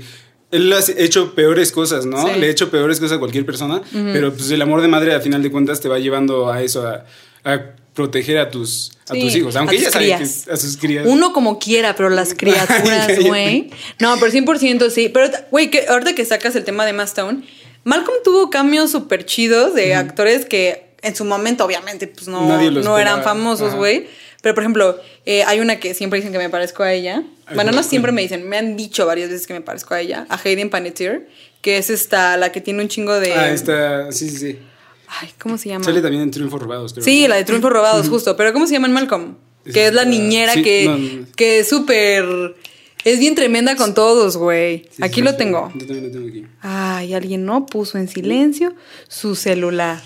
[0.51, 2.25] él ha hecho peores cosas, ¿no?
[2.25, 2.39] Sí.
[2.39, 5.19] Le ha hecho peores cosas a cualquier persona, pero pues el amor de madre a
[5.19, 7.05] final de cuentas te va llevando a eso, a,
[7.43, 7.61] a
[7.95, 11.07] proteger a tus, a tus hijos, aunque ella sabe que a sus crías.
[11.07, 13.71] Uno como quiera, pero las criaturas, güey.
[13.99, 15.09] No, pero 100% sí.
[15.09, 17.43] Pero, güey, que ahorita que sacas el tema de Stone,
[17.85, 22.69] Malcolm tuvo cambios súper chidos de actores que en su momento, obviamente, pues no, Nadie
[22.69, 24.07] no eran famosos, güey.
[24.41, 27.23] Pero, por ejemplo, eh, hay una que siempre dicen que me parezco a ella.
[27.45, 30.01] Ay, Bueno, no siempre me dicen, me han dicho varias veces que me parezco a
[30.01, 31.27] ella, a Hayden Panettiere,
[31.61, 33.33] que es esta, la que tiene un chingo de...
[33.33, 34.59] Ah, está, sí, sí, sí.
[35.07, 35.85] Ay, ¿cómo se llama?
[35.85, 37.03] Sale también en Triunfos Robados, creo.
[37.03, 38.35] Sí, la de Triunfos Robados, justo.
[38.35, 39.35] Pero ¿cómo se llama en Malcolm?
[39.71, 41.25] Que es la niñera sí, que, no, no.
[41.35, 42.55] que es súper...
[43.03, 44.87] Es bien tremenda con todos, güey.
[44.91, 45.71] Sí, aquí sí, lo tengo.
[45.75, 46.45] Yo también lo tengo aquí.
[46.61, 48.73] Ay, alguien no puso en silencio
[49.07, 50.01] su celular.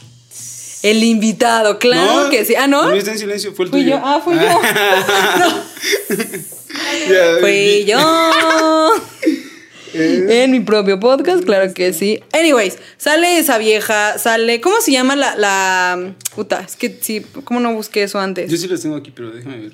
[0.83, 2.55] El invitado, claro que sí.
[2.55, 2.83] Ah, ¿no?
[2.89, 3.95] No está en silencio, fue el Fui tuyo.
[3.95, 4.01] yo.
[4.03, 4.41] Ah, fui yo.
[7.39, 7.93] Fui vi-
[9.93, 10.01] yo.
[10.01, 12.21] En mi propio podcast, claro que sí.
[12.33, 14.61] Anyways, sale esa vieja, sale.
[14.61, 15.35] ¿Cómo se llama la.
[15.35, 18.49] la puta, es que sí, ¿cómo no busqué eso antes?
[18.49, 19.71] Yo sí los tengo aquí, pero déjame ver.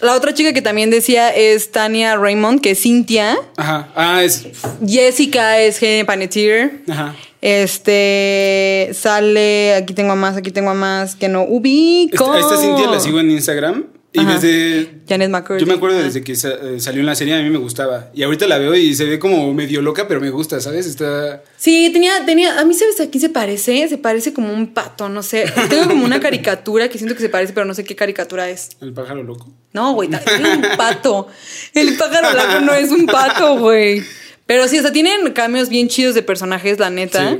[0.00, 3.36] La otra chica que también decía es Tania Raymond, que es Cynthia.
[3.56, 3.88] Ajá.
[3.96, 4.46] Ah, es.
[4.86, 6.82] Jessica es Hayden Panettiere.
[6.88, 7.16] Ajá.
[7.40, 12.34] Este sale, aquí tengo a más, aquí tengo a más que no ubico.
[12.34, 13.86] Esta, esta Cintia la sigo en Instagram.
[14.18, 14.34] Y Ajá.
[14.34, 14.90] desde.
[15.08, 15.60] Janet McCurdy.
[15.60, 18.10] Yo me acuerdo desde que sa- eh, salió en la serie, a mí me gustaba.
[18.14, 20.86] Y ahorita la veo y se ve como medio loca, pero me gusta, ¿sabes?
[20.86, 21.42] Está.
[21.56, 25.08] Sí, tenía, tenía, a mí sabes a quién se parece, se parece como un pato,
[25.08, 25.44] no sé.
[25.70, 28.70] Tengo como una caricatura que siento que se parece, pero no sé qué caricatura es.
[28.80, 29.52] El pájaro loco.
[29.72, 31.28] No, güey, es un pato.
[31.74, 34.02] El pájaro blanco no es un pato, güey.
[34.46, 37.30] Pero sí, o sea, tienen cambios bien chidos de personajes, la neta.
[37.32, 37.38] Sí.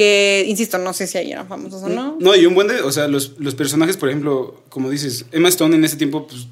[0.00, 2.16] Que, insisto, no sé si ahí eran famosos o no.
[2.18, 2.80] No, y un buen de.
[2.80, 6.46] O sea, los, los personajes, por ejemplo, como dices, Emma Stone en ese tiempo, pues.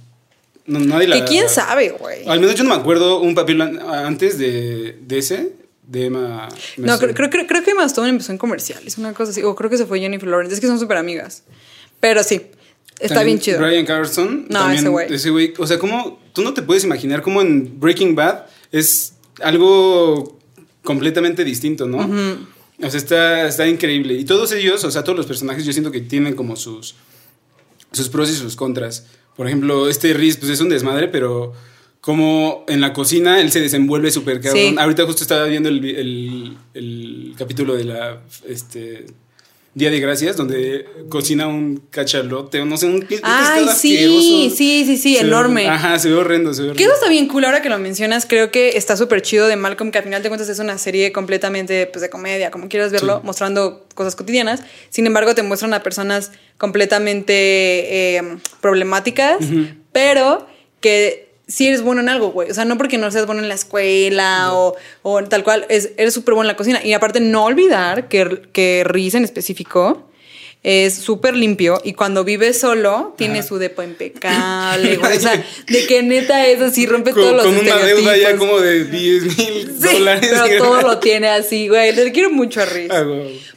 [0.66, 1.16] No, nadie la.
[1.18, 2.28] Que quién sabe, güey.
[2.28, 5.52] Al menos yo no me acuerdo un papel an- antes de, de ese,
[5.86, 6.46] de Emma.
[6.76, 9.42] Emma No, creo, creo, creo que Emma Stone empezó en comerciales, una cosa así.
[9.42, 10.54] O creo que se fue Jennifer Lawrence.
[10.54, 11.42] Es que son súper amigas.
[12.00, 12.42] Pero sí,
[13.00, 13.60] está También bien chido.
[13.60, 14.44] Brian Carlson.
[14.50, 15.14] No, también ese güey.
[15.14, 15.54] Ese güey.
[15.56, 16.20] O sea, ¿cómo.
[16.34, 20.38] Tú no te puedes imaginar cómo en Breaking Bad es algo
[20.84, 22.46] completamente distinto, ¿no?
[22.82, 24.14] O sea, está, está increíble.
[24.14, 26.94] Y todos ellos, o sea, todos los personajes, yo siento que tienen como sus,
[27.92, 29.06] sus pros y sus contras.
[29.36, 31.52] Por ejemplo, este Riz, pues es un desmadre, pero
[32.00, 34.62] como en la cocina él se desenvuelve súper cabrón.
[34.62, 34.76] Sí.
[34.78, 39.06] Ahorita justo estaba viendo el, el, el capítulo de la este,
[39.78, 45.14] Día de Gracias, donde cocina un cachalote no sé, un, Ay, sí, sí, sí, sí,
[45.14, 45.68] ve- enorme.
[45.68, 46.92] ajá, se ve horrendo, se ve Que horrendo.
[46.92, 48.26] eso está bien cool ahora que lo mencionas.
[48.26, 51.12] Creo que está súper chido de Malcolm, que al final de cuentas es una serie
[51.12, 53.26] completamente pues, de comedia, como quieras verlo, Sí.
[53.26, 54.60] mostrando cosas cotidianas.
[54.90, 57.32] Sin embargo, te muestran a personas completamente
[58.16, 58.22] eh,
[58.60, 59.38] problemáticas,
[59.92, 60.46] pero
[60.80, 62.50] que sí eres bueno en algo, güey.
[62.50, 65.90] O sea, no porque no seas bueno en la escuela o, o tal cual, es,
[65.96, 66.84] eres súper bueno en la cocina.
[66.84, 70.08] Y aparte, no olvidar que, que Riz en específico
[70.64, 73.48] es súper limpio y cuando vive solo tiene Ajá.
[73.48, 75.16] su depo impecable, güey.
[75.16, 78.36] O sea, de que neta es así, rompe Con, todos los con una deuda ya
[78.36, 80.30] como de 10 mil Sí, dólares.
[80.30, 81.94] pero todo lo tiene así, güey.
[81.94, 82.90] Le quiero mucho a Riz.
[82.90, 83.04] Ah.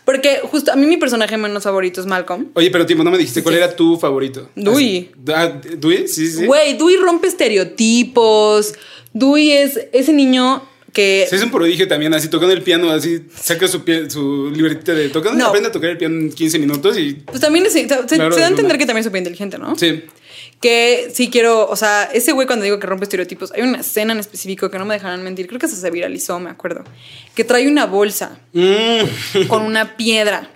[0.05, 2.49] Porque justo a mí mi personaje menos favorito es Malcolm.
[2.53, 4.49] Oye, pero tiempo, no me dijiste cuál era tu favorito.
[4.55, 5.11] Dewey.
[5.15, 6.07] ¿Dewey?
[6.07, 6.45] Sí, sí.
[6.45, 8.73] Güey, Dewey rompe estereotipos.
[9.13, 11.25] Dewey es ese niño que...
[11.29, 14.93] Sí, es un prodigio también, así tocando el piano, así saca su, pie- su libretita
[14.93, 15.47] de tocando, No.
[15.47, 17.13] aprende a tocar el piano en 15 minutos y.
[17.13, 19.77] Pues también es- se, Claro, se da a entender que también es súper inteligente, ¿no?
[19.77, 20.03] Sí.
[20.59, 24.13] Que sí quiero, o sea, ese güey cuando digo que rompe estereotipos, hay una escena
[24.13, 26.83] en específico que no me dejarán mentir, creo que se viralizó, me acuerdo,
[27.35, 29.47] que trae una bolsa Mm.
[29.47, 30.51] con una piedra.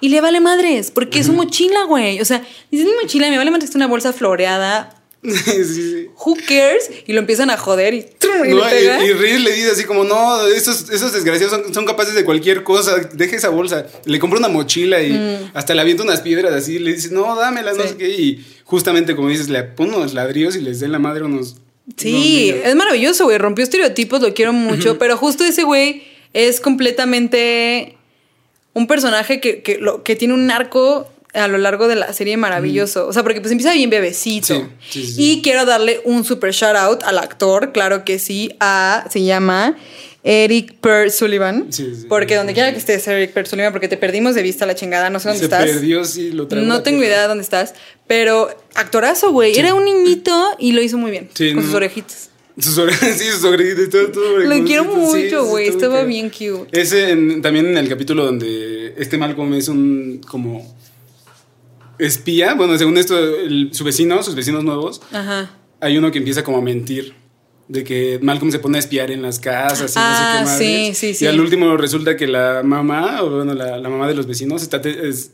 [0.00, 2.20] Y le vale madres, porque es su mochila, güey.
[2.20, 4.94] O sea, dice mi mochila, me vale madres que es una bolsa floreada.
[5.44, 6.06] sí, sí.
[6.24, 6.90] Who cares?
[7.06, 8.44] Y lo empiezan a joder y, ¡trum!
[8.44, 9.04] y No, le pega.
[9.04, 12.24] y, y Riz le dice así como, no, esos, esos desgraciados son, son capaces de
[12.24, 13.86] cualquier cosa, deja esa bolsa.
[14.04, 17.76] Le compra una mochila y hasta le avienta unas piedras así, le dice, no, dámelas,
[17.76, 17.86] no Mm.
[17.86, 17.92] Sí.
[17.92, 18.08] sé qué.
[18.10, 21.56] Y justamente como dices, le pone unos ladrillos y les den la madre unos...
[21.96, 23.38] Sí, unos- es maravilloso, güey.
[23.38, 24.98] Rompió estereotipos, lo quiero mucho.
[24.98, 27.96] Pero justo ese güey es completamente
[28.74, 32.36] un personaje que, que, lo, que tiene un arco a lo largo de la serie
[32.36, 33.06] maravilloso.
[33.06, 34.54] O sea, porque pues empieza bien bebecito.
[34.54, 35.32] Sí, sí, sí, sí.
[35.32, 39.76] Y quiero darle un super shout out al actor, claro que sí, a, se llama
[40.24, 41.72] Eric Per Sullivan.
[41.72, 42.06] Sí, sí.
[42.08, 45.10] porque donde quiera que estés, Eric Per Sullivan, porque te perdimos de vista la chingada,
[45.10, 45.64] no sé dónde Se estás.
[45.64, 47.74] perdió, sí, lo No tengo idea de dónde estás,
[48.06, 49.58] pero actorazo, güey.
[49.58, 51.28] Era un niñito y lo hizo muy bien.
[51.34, 51.66] Sí, con no.
[51.66, 52.28] sus orejitas.
[52.58, 55.64] Sus orejas, sí, sus orejitas, todo, todo Lo quiero sí, mucho, sí, güey.
[55.68, 56.68] está Estaba bien cute.
[56.78, 60.76] Ese en- también en el capítulo donde este Malcolm es un como
[62.04, 65.50] espía, bueno, según esto, el- su vecino, sus vecinos nuevos, Ajá.
[65.80, 67.14] hay uno que empieza como a mentir.
[67.68, 70.44] De que Malcolm se pone a espiar en las casas y no sé Ah, qué
[70.44, 70.58] más.
[70.58, 71.24] sí, sí, sí.
[71.24, 74.62] Y al último resulta que la mamá, o bueno, la, la mamá de los vecinos
[74.62, 75.30] está, te- es-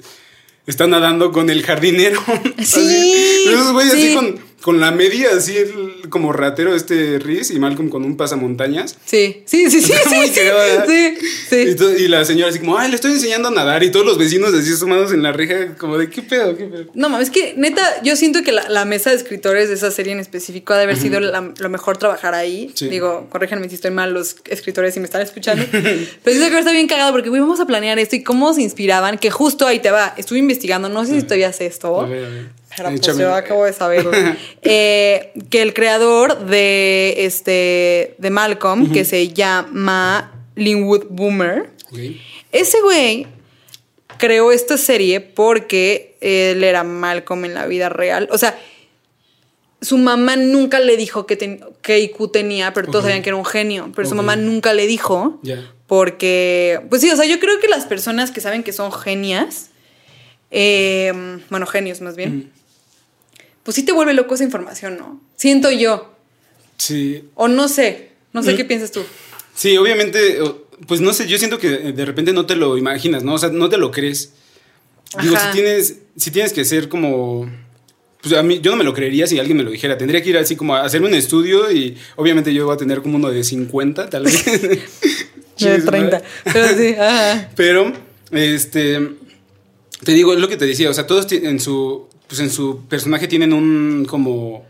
[0.66, 2.20] está nadando con el jardinero.
[2.62, 3.44] Sí.
[3.48, 4.06] Esos güeyes sí.
[4.08, 8.16] así con, con la media, así el- como ratero este Riz y Malcolm con un
[8.16, 8.96] pasamontañas.
[9.04, 9.92] Sí, sí, sí, sí.
[10.08, 12.04] Sí, sí, sí, sí.
[12.04, 13.82] Y, la señora así como, ay, le estoy enseñando a nadar.
[13.82, 16.56] Y todos los vecinos así sumados en la reja, como de, ¿qué pedo?
[16.56, 16.86] ¿Qué pedo?
[16.94, 19.90] No mames, es que neta, yo siento que la, la mesa de escritores de esa
[19.90, 22.70] serie en específico ha de haber sido la- lo mejor trabajar ahí.
[22.74, 22.88] Sí.
[22.88, 25.64] Digo, corríjanme si estoy mal los escritores si me están escuchando.
[25.70, 28.62] Pero siento que está bien cagado porque, güey, vamos a planear esto y cómo se
[28.62, 30.14] inspiraban, que justo ahí te va.
[30.16, 32.00] Estuve investigando, no sé si todavía sé esto.
[32.00, 32.57] A ver, a ver.
[32.84, 34.10] Pues yo acabo de saberlo.
[34.62, 41.98] Eh, que el creador de este de Malcolm, que se llama Linwood Boomer, Ok.
[42.52, 43.26] ese güey
[44.18, 48.28] creó esta serie porque él era Malcolm en la vida real.
[48.32, 48.58] O sea,
[49.80, 53.36] su mamá nunca le dijo que, ten- que IQ tenía, pero todos sabían que era
[53.36, 53.92] un genio.
[53.94, 55.40] Pero su mamá nunca le dijo.
[55.86, 59.70] Porque, pues sí, o sea, yo creo que las personas que saben que son genias,
[60.50, 61.12] eh,
[61.48, 62.50] bueno, genios más bien,
[63.62, 65.20] pues sí te vuelve loco esa información, ¿no?
[65.36, 66.14] Siento yo.
[66.76, 67.24] Sí.
[67.34, 68.10] O no sé.
[68.32, 68.56] No sé Mm.
[68.56, 69.02] qué piensas tú.
[69.54, 70.38] Sí, obviamente,
[70.86, 73.34] pues no sé, yo siento que de repente no te lo imaginas, ¿no?
[73.34, 74.32] O sea, no te lo crees.
[75.20, 75.50] Digo, Ajá.
[75.50, 77.50] si tienes, si tienes que ser como.
[78.20, 79.96] Pues a mí, yo no me lo creería si alguien me lo dijera.
[79.96, 83.00] Tendría que ir así como a hacerme un estudio y obviamente yo voy a tener
[83.00, 84.44] como uno de 50, tal vez.
[84.60, 84.80] De
[85.56, 86.16] Chingue su 30.
[86.18, 86.24] madre.
[86.52, 87.50] Pero sí, ajá.
[87.56, 87.92] Pero,
[88.32, 89.08] este,
[90.04, 92.84] te digo, es lo que te decía, o sea, todos en su, pues en su
[92.88, 94.64] personaje tienen un como,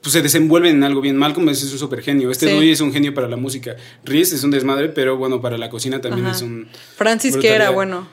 [0.00, 1.16] pues se desenvuelven en algo bien.
[1.16, 2.52] Malcolm es, es un super genio, este Sí.
[2.52, 5.68] Dewey es un genio para la música, Reese es un desmadre, pero bueno, para la
[5.68, 6.36] cocina también Ajá.
[6.36, 6.68] es un...
[6.96, 8.08] Francis, que era bueno.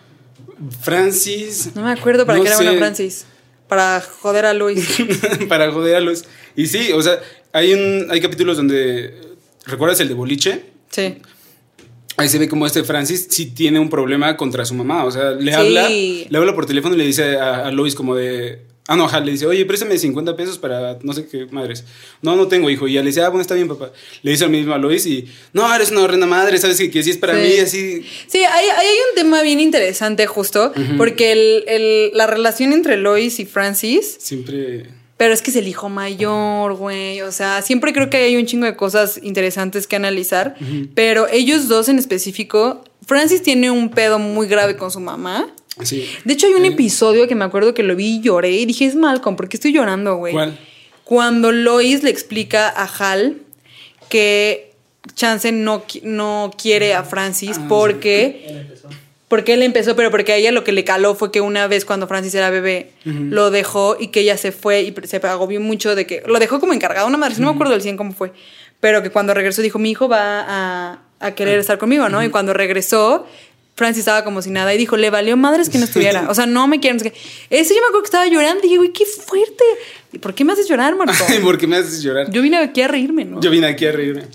[0.82, 1.72] Francis...
[1.76, 2.78] No me acuerdo para No qué era bueno.
[2.78, 3.26] Francis.
[3.68, 4.88] Para joder a Luis.
[5.48, 6.26] para joder a los...
[6.56, 7.20] Y sí, o sea,
[7.54, 9.16] hay, un, hay capítulos donde...
[9.66, 10.64] ¿Recuerdas el de Boliche?
[10.90, 11.18] Sí.
[12.18, 15.06] Ahí se ve como este Francis sí tiene un problema contra su mamá.
[15.06, 15.58] O sea, le Sí.
[15.58, 18.60] habla, le habla por teléfono y le dice a, a Lois como de.
[18.88, 21.86] Ah, no, ajá, le dice, oye, préstame 50 pesos para no sé qué madres.
[22.22, 22.88] No, no tengo hijo.
[22.88, 23.92] Y ya le dice, ah, bueno, está bien, papá.
[24.24, 27.02] Le dice lo mismo a Lois y, no, eres una horrenda madre, sabes que, que
[27.02, 27.42] sí es para Sí.
[27.42, 28.06] mí, así.
[28.28, 32.98] Sí, ahí, ahí hay un tema bien interesante justo, porque el, el- la relación entre
[32.98, 34.88] Lois y Francis, Siempre.
[35.22, 38.48] Pero es que es el hijo mayor, güey, o sea, siempre creo que hay un
[38.48, 40.56] chingo de cosas interesantes que analizar,
[40.96, 45.48] pero ellos dos en específico, Francis tiene un pedo muy grave con su mamá.
[45.84, 46.10] Sí.
[46.26, 48.66] De hecho, hay un Eh, episodio que me acuerdo que lo vi y lloré y
[48.66, 50.34] dije, es Malcolm, ¿por qué estoy llorando, güey?
[50.34, 50.58] ¿Cuál?
[51.04, 53.38] Cuando Lois le explica a Hal
[54.10, 54.74] que
[55.14, 58.71] Chance no, no quiere a Francis Ah, porque.
[59.32, 61.86] Porque él empezó, pero porque a ella lo que le caló fue que una vez
[61.86, 65.96] cuando Francis era bebé lo dejó y que ella se fue y se agobió mucho
[65.96, 68.34] de que lo dejó como encargado una madre, no me acuerdo del 100 cómo fue,
[68.82, 72.22] pero que cuando regresó dijo, mi hijo va a, a querer estar conmigo, ¿no?
[72.22, 73.26] Y cuando regresó...
[73.74, 76.26] Francis estaba como si nada y dijo, le valió madres que no estuviera.
[76.30, 77.00] O sea, no me quieren.
[77.00, 79.64] Ese yo me acuerdo que estaba llorando y dije, güey, qué fuerte.
[80.12, 81.14] ¿Y por qué me haces llorar, Marco?
[81.42, 82.30] ¿por qué me haces llorar?
[82.30, 83.40] Yo vine aquí a reírme, ¿no?
[83.40, 84.26] Yo vine aquí a reírme.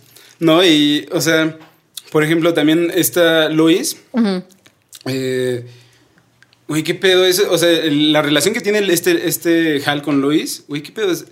[0.41, 1.59] No, y, o sea,
[2.11, 3.99] por ejemplo, también esta Lois.
[5.07, 5.65] Eh,
[6.69, 7.39] Güey, qué pedo es.
[7.39, 10.65] O sea, la relación que tiene este, este Hal con Lois.
[10.67, 11.25] Güey, qué pedo es.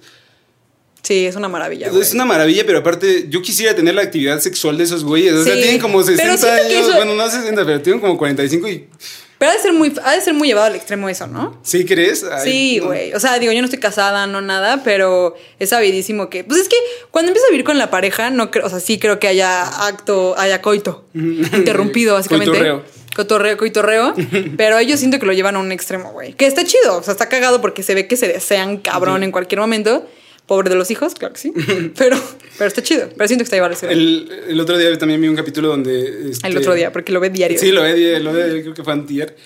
[1.02, 1.90] Sí, es una maravilla.
[1.90, 2.00] güey.
[2.02, 5.34] Es una maravilla, pero aparte, yo quisiera tener la actividad sexual de esos güeyes.
[5.34, 6.88] O sea, Sí, tienen como pero 60 siento que años.
[6.88, 8.88] eso- Bueno, no 60, pero tienen como 45 y.
[9.36, 11.60] Pero ha de ser muy, ha de ser muy llevado al extremo eso, ¿no?
[11.64, 12.22] ¿Sí crees?
[12.24, 12.86] Ay, sí, no.
[12.86, 13.12] güey.
[13.12, 16.44] O sea, digo, yo no estoy casada, no nada, pero es sabidísimo que.
[16.44, 16.76] Pues es que
[17.10, 19.64] cuando empiezas a vivir con la pareja, no creo, o sea, sí creo que haya
[19.88, 21.04] acto, haya coito.
[21.12, 22.50] interrumpido, básicamente.
[22.52, 22.84] Coitorreo.
[23.14, 24.14] Cotorreo, coitorreo.
[24.56, 26.34] pero ellos siento que lo llevan a un extremo, güey.
[26.34, 26.98] Que está chido.
[26.98, 30.06] O sea, está cagado porque se ve que se desean cabrón en cualquier momento.
[30.46, 31.52] Pobre de los hijos, claro que sí.
[31.96, 32.18] pero,
[32.58, 33.08] pero está chido.
[33.16, 33.74] Pero siento que está llevado.
[33.82, 36.30] El, El, el otro día también vi un capítulo donde.
[36.30, 37.58] este, otro día, porque lo ve diario.
[37.58, 39.36] Sí, lo ve, lo ve, creo que fue antier.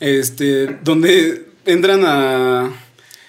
[0.00, 2.83] Este, donde entran a...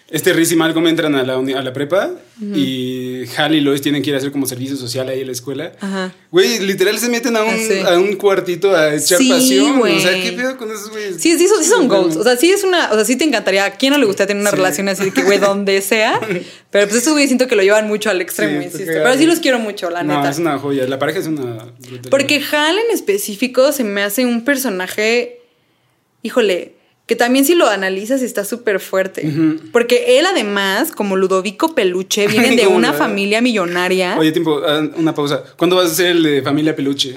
[0.08, 4.04] este Riz y Malcolm entran a la, a la prepa y Hal y Lois tienen
[4.04, 5.72] que ir a hacer como servicio social ahí en la escuela.
[5.80, 6.14] Ajá.
[6.32, 7.80] Güey, literal se meten a un, Ah, sí.
[7.80, 9.80] a un cuartito a echar Sí, pasión.
[9.80, 9.98] güey.
[9.98, 11.16] O sea, ¿qué pedo con esos güeyes?
[11.20, 12.18] Sí, sí, sí son goals.
[12.18, 12.92] O sea, sí es una.
[12.92, 13.66] O sea, sí te encantaría.
[13.66, 14.58] ¿A quién no le gustaría tener una Sí.
[14.58, 16.20] relación así de que, güey, donde sea?
[16.70, 18.86] Pero pues estos güeyes siento que lo llevan mucho al extremo, insisto.
[18.86, 20.30] Pero sí los quiero mucho, la no, neta.
[20.30, 20.88] es una joya.
[20.88, 21.66] La pareja es una.
[22.12, 25.40] Porque Hal en específico se me hace un personaje,
[26.22, 26.75] híjole,
[27.06, 29.32] que también si lo analizas está súper fuerte.
[29.72, 34.16] Porque él además, como Ludovico Peluche, vienen de ¿Cómo una familia millonaria.
[34.18, 35.44] Oye, tiempo, ah, una pausa.
[35.58, 37.16] ¿Cuándo vas a hacer el de familia peluche?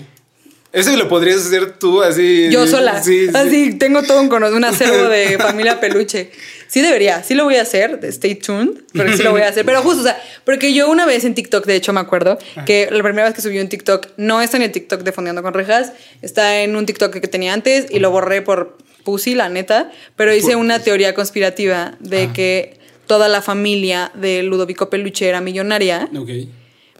[0.70, 2.48] Ese lo podrías hacer tú así.
[2.50, 3.02] Yo sola.
[3.02, 3.32] Sí, sí.
[3.34, 6.30] Así tengo todo un, un acervo de familia peluche.
[6.68, 9.64] Sí debería, sí lo voy a hacer, stay tuned, pero sí lo voy a hacer.
[9.64, 12.90] Pero justo, o sea, porque yo una vez en TikTok, de hecho me acuerdo, que
[12.90, 15.54] la primera vez que subí un TikTok, no está en el TikTok de Fondeando con
[15.54, 18.76] Rejas, está en un TikTok que tenía antes y lo borré por
[19.08, 24.42] pussy, la neta, pero hice Por una teoría conspirativa de que toda la familia de
[24.42, 26.10] Ludovico Peluche era millonaria.
[26.14, 26.28] Ok.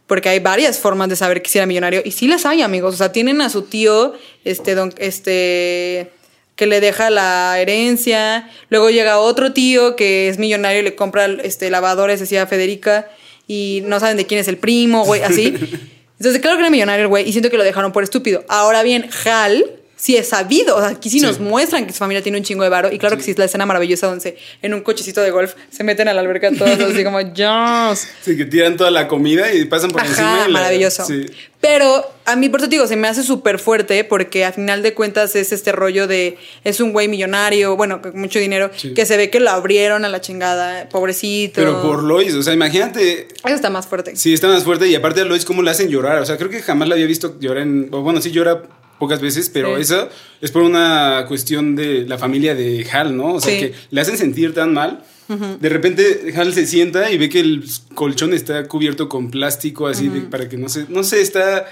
[0.07, 2.01] Porque hay varias formas de saber que si era millonario.
[2.03, 2.95] Y sí las hay, amigos.
[2.95, 4.15] O sea, tienen a su tío,
[4.47, 6.11] este, don, este,
[6.57, 8.51] que le deja la herencia.
[8.71, 13.11] Luego llega otro tío que es millonario y le compra este, lavadores, decía Federica.
[13.47, 15.49] Y no saben de quién es el primo, güey, así.
[16.19, 17.29] Entonces, claro que era millonario el güey.
[17.29, 18.47] Y siento que lo dejaron por estúpido.
[18.49, 20.77] Ahora bien, Hal sí es sabido.
[20.77, 21.27] O sea, aquí sí, Sí.
[21.27, 22.91] nos muestran que su familia tiene un chingo de varo.
[22.91, 25.85] Y claro que sí es la escena maravillosa donde en un cochecito de golf se
[25.85, 28.09] meten a la alberca todos así como, Jones.
[28.23, 30.35] Sí, que tiran toda la comida y pasan por encima.
[30.37, 31.05] Ajá, y la- maravilloso.
[31.05, 31.27] Sí.
[31.61, 34.81] Pero a mí, por eso te digo, se me hace súper fuerte porque a final
[34.81, 36.39] de cuentas es este rollo de.
[36.63, 40.09] Es un güey millonario, bueno, con mucho dinero, que se ve que lo abrieron a
[40.09, 41.55] la chingada, pobrecito.
[41.57, 43.27] Pero por Lois, o sea, imagínate.
[43.45, 44.15] Eso está más fuerte.
[44.15, 46.23] Sí, está más fuerte y aparte a Lois, ¿cómo la hacen llorar?
[46.23, 47.91] O sea, creo que jamás la había visto llorar en.
[47.91, 48.63] Bueno, sí llora
[48.99, 49.83] pocas veces, pero Sí.
[49.83, 50.09] eso
[50.41, 53.35] es por una cuestión de la familia de Hal, ¿no?
[53.35, 53.61] O sea, Sí.
[53.61, 55.03] que le hacen sentir tan mal.
[55.61, 57.63] De repente Hal se sienta y ve que el
[57.95, 60.87] colchón está cubierto con plástico, así de- para que no se.
[60.89, 61.67] No sé, está.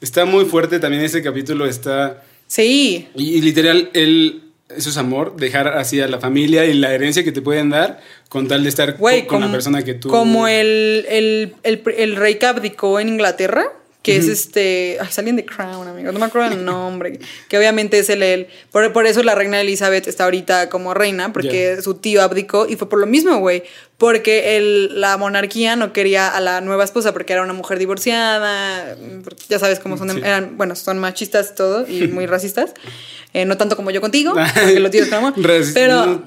[0.00, 1.66] Está muy fuerte también ese capítulo.
[1.66, 2.22] Está.
[2.48, 3.06] Sí.
[3.14, 4.42] Y, y literal, él.
[4.76, 8.00] Eso es amor, dejar así a la familia y la herencia que te pueden dar
[8.28, 10.08] con tal de estar con, con como, la persona que tú.
[10.08, 13.66] como el, el, el, el rey que abdicó en Inglaterra,
[14.06, 14.98] que es este.
[15.00, 16.12] Ay, salen de Crown, amigo.
[16.12, 17.18] No me acuerdo el nombre.
[17.48, 18.46] que obviamente es el.
[18.70, 22.76] por, por eso la reina Elizabeth está ahorita como reina, porque su tío abdicó y
[22.76, 23.64] fue por lo mismo, güey.
[23.98, 28.94] Porque el, la monarquía no quería a la nueva esposa porque era una mujer divorciada.
[29.48, 30.10] Ya sabes cómo son.
[30.10, 30.18] Sí.
[30.18, 32.74] Eran, bueno, son machistas y todo y muy racistas.
[33.32, 35.34] Eh, no tanto como yo contigo, porque lo tienes con amor.
[35.74, 36.06] Pero.
[36.06, 36.22] no,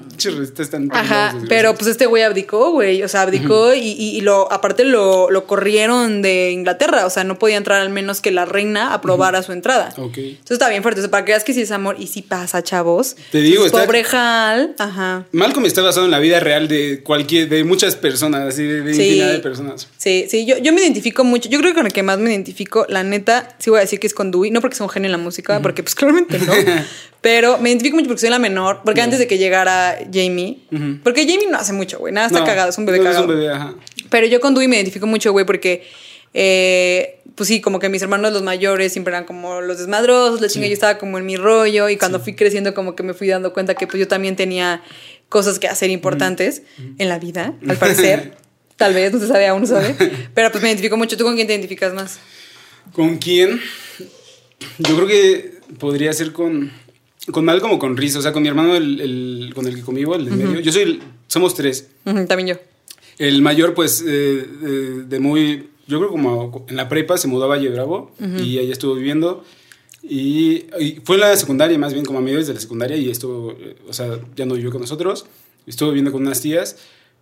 [0.70, 3.02] tan Ajá, pero pues este güey abdicó, güey.
[3.02, 7.06] O sea, abdicó y, y- y lo, aparte lo, lo corrieron de Inglaterra.
[7.06, 9.92] O sea, no podía entrar al menos que la reina aprobara su entrada.
[9.96, 10.18] Ok.
[10.18, 11.00] Eso está bien fuerte.
[11.00, 13.16] O sea, para que veas que sí es amor y sí pasa, chavos.
[13.30, 14.74] Te digo, Entonces, está- Pobre Hal.
[14.78, 15.26] Ajá.
[15.32, 18.94] Malcolm está basado en la vida real de cualquier, de muchas personas, así de, de
[18.94, 19.18] Sí.
[19.20, 19.88] de personas.
[19.96, 21.48] Sí, sí, yo, yo me identifico mucho.
[21.48, 24.00] Yo creo que con el que más me identifico, la neta, sí voy a decir
[24.00, 24.50] que es con Dewey.
[24.50, 26.52] No porque sea un genio en la música, porque pues claramente no.
[27.20, 28.80] pero me identifico mucho porque soy la menor.
[28.84, 30.58] Porque antes de que llegara Jamie,
[31.04, 32.12] porque Jamie no hace mucho, güey.
[32.12, 33.24] Nada está No, cagado, es un bebé no, cagado.
[33.24, 33.74] Es un bebé, ajá.
[34.08, 35.86] Pero yo con Dewey me identifico mucho, güey, porque,
[36.34, 40.48] eh, pues sí, como que mis hermanos los mayores siempre eran como los desmadrosos, la
[40.48, 43.28] chinga, yo estaba como en mi rollo y cuando fui creciendo como que me fui
[43.28, 44.82] dando cuenta que pues yo también tenía
[45.28, 46.62] cosas que hacer importantes
[46.98, 48.36] en la vida, al parecer.
[48.76, 49.94] Tal vez, no se sabe, aún no sabe.
[50.34, 51.14] Pero pues me identifico mucho.
[51.16, 52.18] ¿Tú con quién te identificas más?
[52.94, 53.60] ¿Con quién?
[54.78, 56.72] Yo creo que podría ser con,
[57.30, 58.16] con Malcolm o con Riz.
[58.16, 60.60] O sea, con mi hermano, el, el- con el que conmigo, el de medio.
[60.60, 61.88] Yo soy, el- somos tres.
[62.04, 62.54] También yo.
[63.18, 65.68] El mayor, pues, eh, eh, de muy.
[65.90, 69.44] Yo creo como en la prepa se mudó a Valle Bravo y ahí estuvo viviendo.
[70.02, 73.10] Y, y fue en la secundaria, más bien como a mediados de la secundaria, y
[73.10, 75.26] estuvo, eh, o sea, ya no vivió con nosotros.
[75.66, 76.76] Estuvo viviendo con unas tías.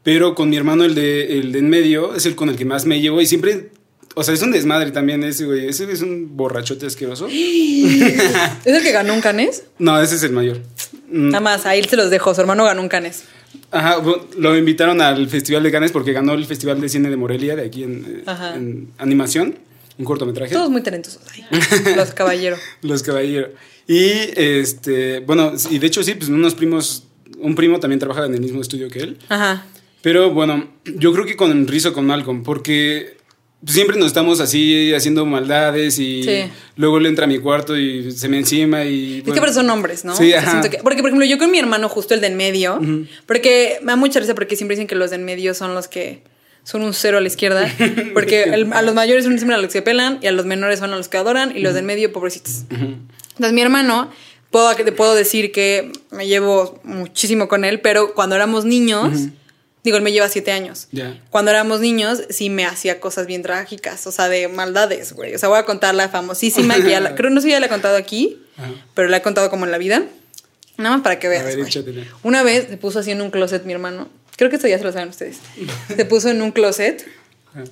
[0.04, 2.64] Pero con mi hermano, el de, el de en medio, es el con el que
[2.64, 3.70] más me llevo y siempre.
[4.14, 5.66] O sea, es un desmadre también ese, güey.
[5.66, 7.26] Ese es un borrachote asqueroso.
[7.30, 9.64] ¿Es el que ganó un canes?
[9.78, 10.58] No, ese es el mayor.
[11.10, 12.34] Mm, Nada más, ahí se los dejo.
[12.34, 13.24] Su hermano ganó un canes.
[13.70, 14.02] Ajá,
[14.38, 17.66] lo invitaron al Festival de Cannes porque ganó el Festival de Cine de Morelia, de
[17.66, 19.58] aquí en, eh, en animación,
[19.98, 20.54] un cortometraje.
[20.54, 21.20] Todos muy talentosos.
[21.32, 21.44] ahí.
[21.96, 22.60] Los caballeros.
[22.82, 23.50] Los caballeros.
[23.86, 27.04] Y este, bueno, y de hecho sí, pues unos primos,
[27.38, 29.18] un primo también trabaja en el mismo estudio que él.
[29.28, 29.66] Ajá.
[30.00, 33.17] Pero bueno, yo creo que con Rizo, con Malcolm, porque
[33.66, 36.44] siempre nos estamos así haciendo maldades y Sí.
[36.76, 39.18] luego le entra a mi cuarto y se me encima y...
[39.26, 40.16] Es que pero son hombres, ¿no?
[40.16, 40.60] Sí, ajá.
[40.68, 42.80] que- porque, por ejemplo, yo con mi hermano, justo el de en medio,
[43.26, 45.88] porque me da mucha risa porque siempre dicen que los de en medio son los
[45.88, 46.22] que
[46.62, 47.66] son un cero a la izquierda,
[48.14, 50.78] porque el- a los mayores son siempre a los que pelan y a los menores
[50.78, 52.64] son a los que adoran y los de en medio, pobrecitos.
[52.70, 54.10] Entonces, mi hermano,
[54.50, 59.28] puedo, te puedo decir que me llevo muchísimo con él, pero cuando éramos niños,
[59.88, 60.86] Digo, él me lleva siete años.
[60.92, 61.18] Ya.
[61.30, 65.34] Cuando éramos niños, sí me hacía cosas bien trágicas, o sea, de maldades, güey.
[65.34, 67.58] O sea, voy a contar la famosísima que ya la, creo no sé si ya
[67.58, 68.68] la he contado aquí, Ajá.
[68.92, 70.02] pero la he contado como en la vida.
[70.76, 71.42] Nada más para que veas.
[71.42, 71.58] ver.
[72.22, 74.10] Una vez se puso así en un closet mi hermano.
[74.36, 75.38] Creo que esto ya se lo saben ustedes.
[75.96, 77.08] Se puso en un closet
[77.54, 77.64] Ajá.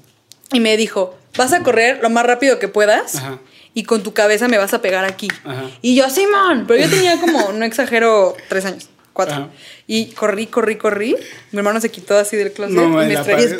[0.54, 3.40] y me dijo, vas a correr lo más rápido que puedas Ajá.
[3.74, 5.28] y con tu cabeza me vas a pegar aquí.
[5.44, 5.68] Ajá.
[5.82, 9.34] Y yo, Simón, pero yo tenía como, no exagero, tres años, cuatro.
[9.34, 9.48] Ajá.
[9.88, 11.16] Y corrí, corrí, corrí.
[11.52, 13.56] Mi hermano se quitó así del closet No, y me estrellé.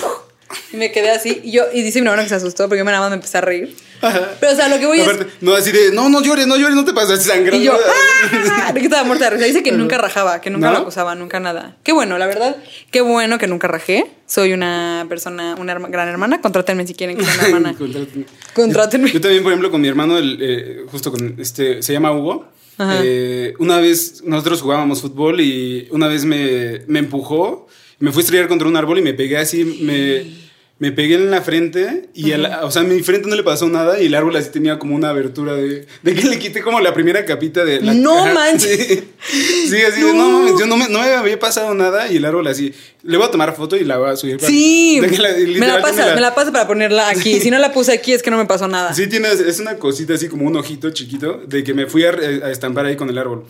[0.72, 1.40] Y me quedé así.
[1.42, 3.38] Y, yo, y dice mi hermano que se asustó porque yo nada más me empecé
[3.38, 3.74] a reír.
[4.00, 4.30] Ajá.
[4.38, 5.08] Pero, o sea, lo que voy es...
[5.08, 7.56] Aparte, no así de, no, no llores, no llores, no te pases sangrando.
[7.56, 8.72] Y yo, ¡ah!
[8.72, 9.46] De que estaba muerta de risa.
[9.46, 10.72] Dice que nunca rajaba, que nunca ¿No?
[10.74, 11.76] lo acusaba, nunca nada.
[11.82, 12.56] Qué bueno, la verdad.
[12.92, 14.06] Qué bueno que nunca rajé.
[14.26, 16.40] Soy una persona, una herma- gran hermana.
[16.40, 17.74] Contrátenme si quieren que sea una hermana.
[17.76, 18.26] Contrátenme.
[18.54, 19.10] Contrátenme.
[19.10, 22.46] Yo también, por ejemplo, con mi hermano, el, eh, justo con este, se llama Hugo.
[22.78, 27.66] Eh, una vez nosotros jugábamos fútbol y una vez me, me empujó,
[27.98, 30.45] me fui a estrellar contra un árbol y me pegué así, me,
[30.78, 33.66] me pegué en la frente y, la- o sea, a mi frente no le pasó
[33.66, 36.80] nada y el árbol así tenía como una abertura de, de que le quité como
[36.80, 39.02] la primera capita de la ¡No manches!
[39.26, 42.18] Sí, Sí, así de, no mames, yo no me, no me había pasado nada y
[42.18, 44.36] el árbol así, le voy a tomar foto y la voy a subir.
[44.36, 47.40] para- Sí, de que la- me la pasa, me la pasa para ponerla aquí.
[47.40, 48.92] Si no la puse aquí es que no me pasó nada.
[48.94, 52.10] Sí, tiene, es una cosita así como un ojito chiquito de que me fui a,
[52.10, 53.44] a estampar ahí con el árbol.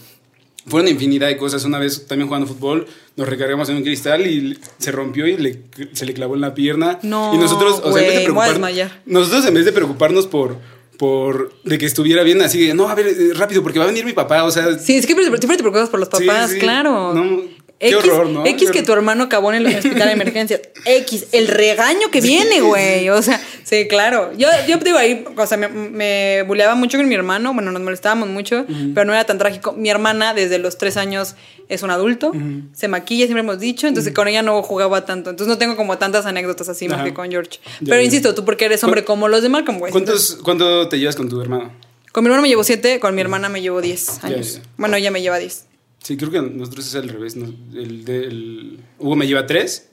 [0.67, 1.65] Fueron infinidad de cosas.
[1.65, 5.63] Una vez también jugando fútbol, nos recargamos en un cristal y se rompió y le-
[5.93, 6.99] se le clavó en la pierna.
[7.03, 9.03] No, y nosotros, o sea, en vez de güey, me voy a preocupar- desmayar.
[9.07, 10.59] nosotros en vez de preocuparnos por,
[10.99, 13.89] por de que estuviera bien, así de, no, a ver, eh, rápido, porque va a
[13.89, 14.79] venir mi papá, o sea...
[14.79, 16.59] Sí, es que siempre, te preocupas por los Sí, papás, sí.
[16.59, 17.13] claro.
[17.15, 17.43] No,
[17.79, 18.47] qué X, horror, ¿no?
[18.47, 20.61] X Qué que tu hermano acabó en el hospital de emergencias.
[20.85, 23.09] X, el regaño que viene, güey.
[23.11, 24.33] O sea, sí, claro.
[24.37, 27.53] Yo, yo digo ahí, o sea, me, me buleaba mucho con mi hermano.
[27.55, 29.73] Bueno, nos molestábamos mucho, pero no era tan trágico.
[29.73, 31.35] Mi hermana, desde los tres años,
[31.69, 32.33] es un adulto.
[32.73, 33.87] Se maquilla, siempre hemos dicho.
[33.87, 35.31] Entonces, con ella no jugaba tanto.
[35.31, 37.59] Entonces, no tengo como tantas anécdotas así más que con George.
[37.81, 38.03] Ya, Pero ya.
[38.03, 39.93] insisto, tú porque eres hombre como los de Malcolm, güey.
[39.93, 41.73] ¿Cuántos, ¿Cuánto te llevas con tu hermano?
[42.13, 44.55] Con mi hermano me llevo siete, con mi hermana me llevo diez años.
[44.55, 44.63] ya.
[44.79, 45.66] Bueno, ella me lleva diez.
[46.07, 47.35] Sí, creo que nosotros es al revés.
[47.35, 47.47] ¿no?
[47.75, 49.89] El, de- el- Hugo me lleva tres.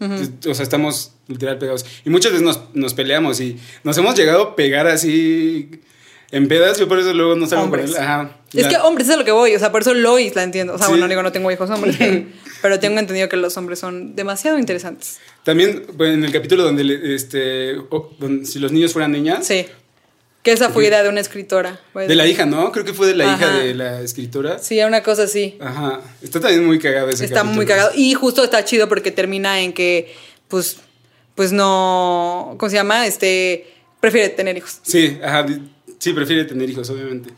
[0.47, 1.85] O sea, estamos literal pegados.
[2.05, 5.71] Y muchas veces nos, nos peleamos y nos hemos llegado a pegar así
[6.29, 6.77] en pedas.
[6.77, 7.95] Yo por eso luego no salgo con Hombres.
[7.97, 8.03] él.
[8.03, 8.37] Ajá.
[8.53, 10.75] Es que hombres es a lo que voy, o sea, por eso Lois la entiendo.
[10.75, 10.91] O sea, Sí.
[10.91, 12.25] bueno, digo, no tengo hijos hombres, pero,
[12.61, 15.19] pero tengo entendido que los hombres son demasiado interesantes.
[15.43, 17.73] También en el capítulo donde, este,
[18.19, 19.47] donde si los niños fueran niñas.
[19.47, 19.65] Sí.
[20.43, 21.79] Que esa fue idea de una escritora.
[21.93, 22.07] pues.
[22.09, 22.71] De la hija, ¿no?
[22.73, 24.59] Creo que fue de la hija de la escritora.
[24.59, 25.57] Sí, una cosa así.
[25.61, 26.01] Ajá.
[26.21, 27.55] Está también muy cagado ese Está capítulo.
[27.55, 27.91] muy cagado.
[27.95, 30.13] Y justo está chido porque termina en que,
[30.49, 30.77] pues,
[31.35, 33.07] pues no, ¿cómo se llama?
[33.07, 33.67] Este,
[34.01, 34.79] prefiere tener hijos.
[34.83, 35.45] Sí, ajá.
[35.97, 37.29] Sí, prefiere tener hijos, obviamente.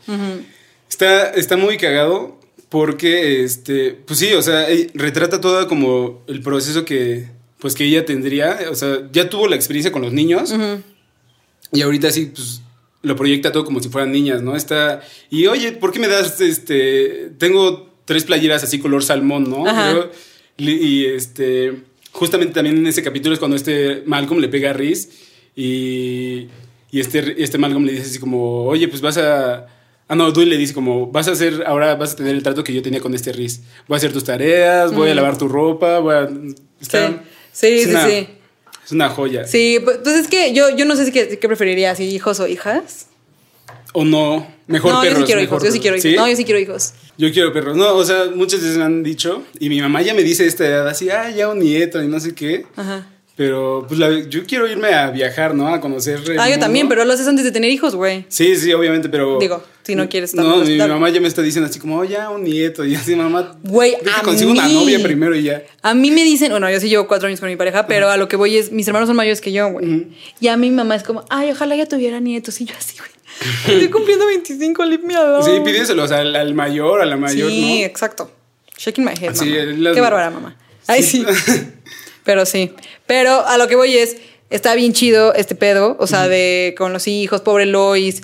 [0.90, 6.84] Está, está muy cagado porque, este, pues sí, o sea, retrata todo como el proceso
[6.84, 7.28] que,
[7.60, 8.58] pues que ella tendría.
[8.68, 10.52] O sea, ya tuvo la experiencia con los niños
[11.72, 12.62] y ahorita sí, pues
[13.06, 14.56] lo proyecta todo como si fueran niñas, ¿no?
[14.56, 19.64] Está, y oye, ¿por qué me das, este, tengo tres playeras así color salmón, ¿no?
[19.92, 20.10] Pero-
[20.58, 25.10] y, este, justamente también en ese capítulo es cuando este Malcolm le pega a Reese
[25.54, 26.48] y,
[26.90, 29.66] y este, este Malcolm le dice así como, oye, pues vas a...
[30.08, 32.62] Ah, no, Dewey le dice como, vas a hacer, ahora vas a tener el trato
[32.62, 33.62] que yo tenía con este Reese.
[33.88, 36.28] Voy a hacer tus tareas, voy a lavar tu ropa, voy a...
[36.80, 37.20] está- Mm.
[37.52, 38.28] Sí, sí, sí.
[38.86, 39.46] Es una joya.
[39.48, 42.38] Sí, pues entonces es que yo, yo no sé si qué, qué preferiría, si hijos
[42.38, 43.08] o hijas.
[43.92, 45.18] O no, mejor no, perros.
[45.18, 46.12] yo sí quiero hijos, yo sí quiero hijos.
[46.14, 46.92] No, yo sí quiero hijos.
[47.18, 47.76] Yo quiero perros.
[47.76, 50.46] No, o sea, muchas veces me han dicho, y mi mamá ya me dice a
[50.46, 52.64] esta edad así, ah, ya un nieto y no sé qué.
[52.76, 53.08] Ajá.
[53.36, 55.68] Pero pues la- yo quiero irme a viajar, ¿no?
[55.68, 56.18] A conocer.
[56.26, 58.24] el Ah, yo también, pero lo haces antes de tener hijos, güey.
[58.28, 59.38] Sí, sí, obviamente, pero.
[59.38, 62.04] Digo, si no quieres estar No, mi mamá ya me está diciendo así como, oh,
[62.04, 62.82] ya un nieto.
[62.86, 63.56] Y así, mamá.
[63.62, 64.72] Güey, a consigo una mí.
[64.72, 65.62] novia primero y ya.
[65.82, 68.16] A mí me dicen, bueno, yo sí llevo cuatro años con mi pareja, pero a
[68.16, 70.08] lo que voy es, mis hermanos son mayores que yo, güey.
[70.40, 72.58] Y a mí mi mamá es como, ay, ojalá ya tuviera nietos.
[72.62, 73.10] Y yo así, güey.
[73.68, 75.44] Estoy cumpliendo 25, leave me alone.
[75.44, 77.84] Sí, pídeselos al, al mayor, a la mayor, Sí, ¿no?
[77.84, 78.30] exacto.
[78.78, 79.72] Shaking my head, Sí, mamá.
[79.78, 80.56] las- Qué bárbara, mamá.
[80.86, 81.22] Ay, sí.
[82.24, 82.72] Pero sí.
[83.06, 84.16] Pero a lo que voy es,
[84.50, 88.20] está bien chido este pedo, o sea, de con los hijos, pobre Lois.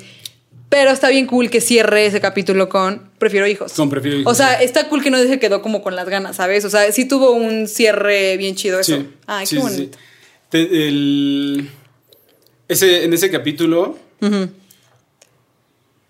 [0.68, 3.72] Pero está bien cool que cierre ese capítulo con prefiero hijos.
[3.74, 6.36] Con prefiero hijos, O sea, está cool que no se quedó como con las ganas,
[6.36, 6.64] ¿sabes?
[6.64, 8.96] O sea, sí tuvo un cierre bien chido eso.
[8.96, 9.06] Sí.
[9.26, 9.74] Ay, sí, qué sí, sí.
[9.76, 9.98] bonito.
[10.48, 11.68] Te- el-
[12.68, 13.98] ese, en ese capítulo.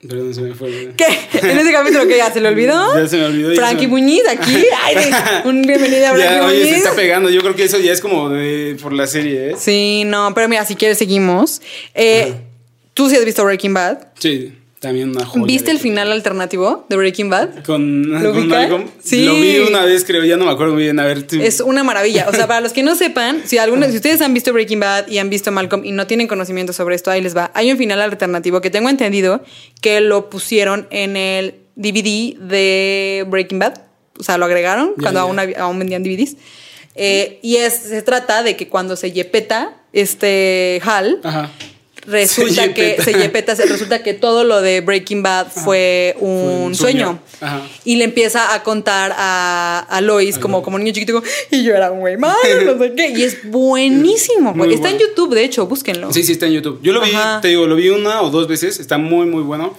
[0.09, 0.93] Perdón, se me fue.
[0.97, 1.07] ¿Qué?
[1.49, 2.75] ¿En ese capítulo que ya se le olvidó?
[3.01, 4.65] Ya se me olvidó, Frankie Muñiz aquí.
[4.83, 7.31] Ay, de- un bienvenido a Frankie Ya, oye, se está pegando.
[7.31, 9.55] Yo creo que eso ya es como de, por la serie, ¿eh?
[9.57, 11.63] Sí, no, pero mira, si quieres seguimos.
[11.95, 12.35] Eh,
[12.95, 13.99] Tú sí has visto Breaking Bad.
[14.19, 15.47] Sí, También una joya.
[15.47, 17.63] ¿Viste el final alternativo de Breaking Bad?
[17.65, 18.49] Con, ¿Lo con?
[18.49, 18.91] Malcolm.
[19.03, 19.25] Sí.
[19.25, 20.99] Lo vi una vez, creo, ya no me acuerdo muy bien.
[20.99, 21.37] A ver, tú.
[21.41, 22.27] Es una maravilla.
[22.29, 25.07] O sea, para los que no sepan, si algunos, si ustedes han visto Breaking Bad
[25.07, 27.53] y han visto Malcolm y no tienen conocimiento sobre esto, ahí les va.
[27.55, 29.41] Hay un final alternativo que tengo entendido
[29.81, 33.75] que lo pusieron en el DVD de Breaking Bad.
[34.19, 35.23] O sea, lo agregaron Ya, cuando ya.
[35.23, 36.37] Aún, había- aún vendían DVDs.
[36.97, 41.51] Eh, y es, se trata de que cuando se yepeta este Hal, Ajá.
[42.07, 46.75] Resulta Se que se yepeta, resulta que todo lo de Breaking Bad fue un, un
[46.75, 47.05] sueño.
[47.07, 47.19] sueño.
[47.41, 47.63] Ajá.
[47.85, 51.91] Y le empieza a contar a, a Lois como, como niño chiquito, y yo era
[51.93, 53.09] un güey malo, no sé qué.
[53.11, 54.53] Y es buenísimo.
[54.55, 54.99] Muy Está en.
[54.99, 56.13] YouTube, de hecho, búsquenlo.
[56.13, 56.81] Sí, sí, está en YouTube.
[56.83, 58.79] Yo lo vi, te digo, lo vi una o dos veces.
[58.81, 59.75] Está muy, muy bueno.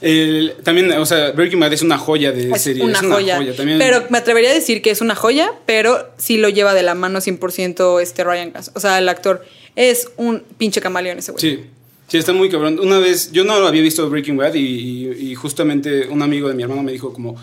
[0.00, 2.82] El- también, o sea, Breaking Bad es una joya de Es serie.
[2.82, 3.38] una, es una joya.
[3.56, 6.82] También, Pero me atrevería a decir que es una joya, pero sí lo lleva de
[6.82, 8.72] la mano 100% este Ryan Gosling.
[8.74, 9.44] O sea, el actor
[9.76, 11.40] es un pinche camaleón ese güey.
[11.40, 11.60] Sí,
[12.08, 12.78] sí, está muy cabrón.
[12.80, 16.54] Una vez, yo no había visto Breaking Bad y, y- y justamente un amigo de
[16.54, 17.36] mi hermano me dijo como,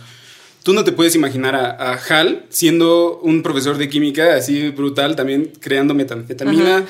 [0.64, 5.16] tú no te puedes imaginar a, a Hal siendo un profesor de química así brutal,
[5.16, 6.86] también creando metanfetamina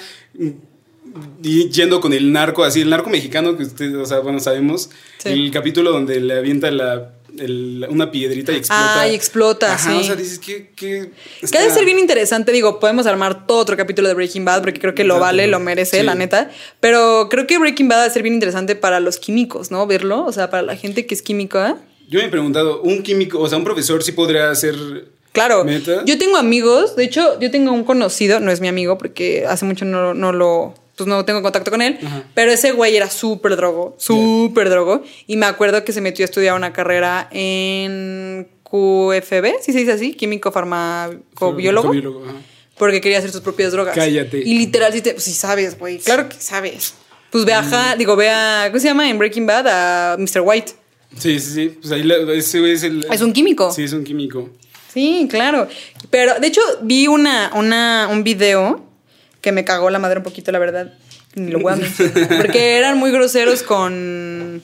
[1.41, 4.89] y yendo con el narco, así, el narco mexicano que ustedes, o sea, bueno, sabemos,
[5.17, 5.29] Sí.
[5.29, 7.13] el capítulo donde le avienta la...
[7.39, 9.01] el- una piedrita y explota.
[9.01, 9.97] Ah, y explota, Ajá, sí.
[9.99, 10.69] O sea, dices que...
[10.75, 11.09] que
[11.49, 14.61] Que ha de ser bien interesante, digo, podemos armar todo otro capítulo de Breaking Bad
[14.61, 15.25] porque creo que lo Exacto.
[15.25, 16.05] vale, lo merece, Sí.
[16.05, 16.51] la neta.
[16.79, 19.87] Pero creo que Breaking Bad ha de ser bien interesante para los químicos, ¿no?
[19.87, 21.77] Verlo, o sea, para la gente que es química.
[22.09, 24.75] Yo me he preguntado, un químico, o sea, un profesor sí podría hacer...
[25.31, 26.03] Claro, ¿Neta?
[26.05, 29.63] yo tengo amigos, de hecho, yo tengo un conocido, no es mi amigo porque hace
[29.63, 32.23] mucho no, no lo, pues no tengo contacto con él, Ajá.
[32.33, 36.27] pero ese güey era súper drogo, súper drogo, y me acuerdo que se metió a
[36.27, 41.91] estudiar una carrera en QFB, si se dice así, químico farmacobiólogo,
[42.77, 43.95] porque quería hacer sus propias drogas.
[43.95, 44.37] Cállate.
[44.39, 46.93] Y literal, sí, te, pues sí sabes, güey, claro que sabes.
[47.31, 49.67] Pues ve a, Ja- digo, ve a, ¿cómo se llama en Breaking Bad?
[49.67, 50.41] A Mr.
[50.43, 50.71] White.
[51.17, 51.69] Sí, sí, sí.
[51.81, 53.05] Pues ahí la- ese es el.
[53.11, 53.71] Es un químico.
[53.71, 54.49] Sí, es un químico.
[54.93, 55.67] Sí, claro.
[56.09, 58.83] Pero de hecho vi una, una, un video
[59.41, 60.93] que me cagó la madre un poquito, la verdad.
[61.35, 62.37] Ni lo voy a mencionar.
[62.37, 64.61] Porque eran muy groseros con.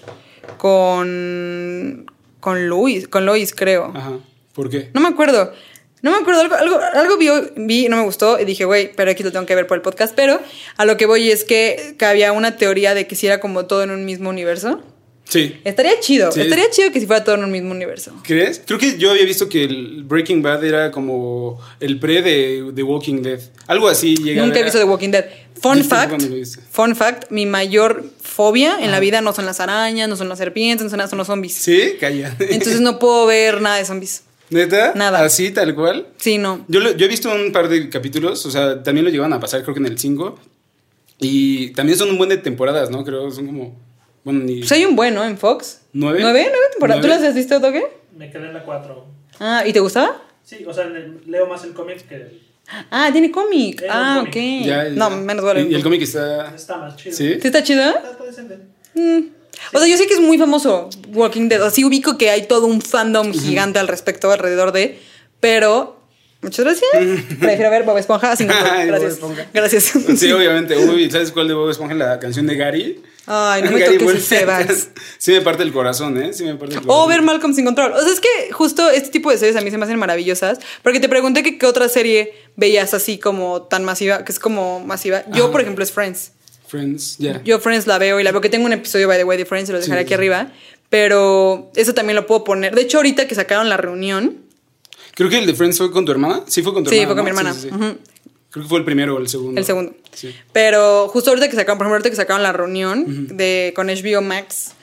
[0.57, 2.11] con.
[2.39, 3.91] con Luis, con Lois, creo.
[3.95, 4.19] Ajá.
[4.53, 4.89] ¿Por qué?
[4.93, 5.53] No me acuerdo.
[6.01, 9.09] No me acuerdo, algo, algo, algo vi, vi, no me gustó y dije, güey, pero
[9.09, 10.13] aquí lo tengo que ver por el podcast.
[10.15, 10.39] Pero
[10.77, 13.65] a lo que voy es que, que había una teoría de que si era como
[13.65, 14.83] todo en un mismo universo.
[15.27, 15.59] Sí.
[15.63, 16.41] Estaría chido, Sí.
[16.41, 18.13] estaría chido que si fuera todo en un mismo universo.
[18.23, 18.61] ¿Crees?
[18.65, 22.83] Creo que yo había visto que el Breaking Bad era como el pre de The
[22.83, 23.39] Walking Dead.
[23.67, 24.45] Algo así llega.
[24.45, 25.25] Nunca he visto The Walking Dead.
[25.59, 26.21] Fun ¿Viste fact,
[26.71, 30.37] fun fact, mi mayor fobia en la vida no son las arañas, no son las
[30.37, 31.53] serpientes, no son, las- son los zombies.
[31.53, 32.35] Sí, calla.
[32.39, 34.23] Entonces no puedo ver nada de zombies.
[34.51, 34.91] ¿Neta?
[34.95, 35.23] Nada.
[35.23, 36.07] Así, tal cual.
[36.17, 36.63] Sí, no.
[36.67, 39.39] Yo, lo- yo he visto un par de capítulos, o sea, también lo llevan a
[39.39, 40.37] pasar, creo que en el 5.
[41.19, 43.03] Y también son un buen de temporadas, ¿no?
[43.03, 43.75] Creo, son como.
[44.25, 44.57] Bueno, ni.
[44.59, 45.81] Pues hay un bueno en Fox.
[45.93, 46.19] ¿Nueve?
[46.21, 46.41] ¿Nueve?
[46.49, 47.01] ¿Nueve temporadas?
[47.01, 47.85] ¿Tú las has visto, Toque?
[48.17, 49.05] Me quedé en la 4.
[49.39, 50.21] Ah, ¿y te gustaba?
[50.43, 52.41] Sí, o sea, le- leo más el cómic que el-
[52.91, 53.83] Ah, tiene cómic.
[53.89, 54.29] Ah, ok.
[54.33, 54.65] cómic.
[54.65, 54.89] Ya, ya.
[54.89, 55.61] No, menos vale.
[55.61, 56.53] Y, y el cómic está.
[56.55, 57.15] está más chido.
[57.15, 57.33] ¿Sí?
[57.39, 57.83] ¿Sí está chido?
[57.87, 58.57] Está, está decente.
[58.95, 59.19] Mm.
[59.73, 61.61] O sea, yo sé que es muy famoso Walking Dead.
[61.61, 64.99] Así ubico que hay todo un fandom gigante al respecto, alrededor de.
[65.39, 65.94] Pero.
[66.45, 66.91] Muchas gracias.
[67.39, 68.69] Prefiero ver Bob Esponja sin control.
[68.71, 69.13] Ay, Bob Gracias.
[69.13, 69.47] Esponja.
[69.51, 69.83] Gracias.
[70.17, 70.77] Sí, obviamente.
[70.77, 71.95] Uy, ¿sabes cuál de Bob Esponja?
[71.95, 73.01] La canción de Gary.
[73.25, 74.89] Ay, no me Gary toques vals.
[75.17, 76.31] Sí me parte el corazón, ¿eh?
[76.33, 77.03] Sí me parte el corazón.
[77.05, 77.93] O ver Malcolm sin control.
[77.93, 80.59] O sea, es que justo este tipo de series a mí se me hacen maravillosas.
[80.83, 84.79] Porque te pregunté que qué otra serie veías así como tan masiva, que es como
[84.81, 85.23] masiva.
[85.33, 85.51] Yo, Ajá.
[85.51, 86.33] por ejemplo, es Friends.
[86.67, 87.41] Friends, ya.
[87.43, 89.45] Yo Friends la veo y la veo que tengo un episodio, by the way, de
[89.45, 90.05] Friends, se lo dejaré Sí.
[90.05, 90.51] aquí arriba.
[90.89, 92.75] Pero eso también lo puedo poner.
[92.75, 94.44] De hecho, ahorita que sacaron la reunión.
[95.15, 96.41] Creo que el de Friends fue con tu hermana.
[96.47, 97.07] Sí, fue con tu Sí, hermana.
[97.07, 97.53] fue con mi hermana.
[97.53, 97.97] Sí, sí, sí.
[98.51, 99.59] Creo que fue el primero o el segundo.
[99.59, 99.93] El segundo.
[100.13, 100.33] Sí.
[100.53, 104.21] Pero justo ahorita que sacaron, por ejemplo, ahorita que sacaron la reunión de, con HBO
[104.21, 104.73] Max,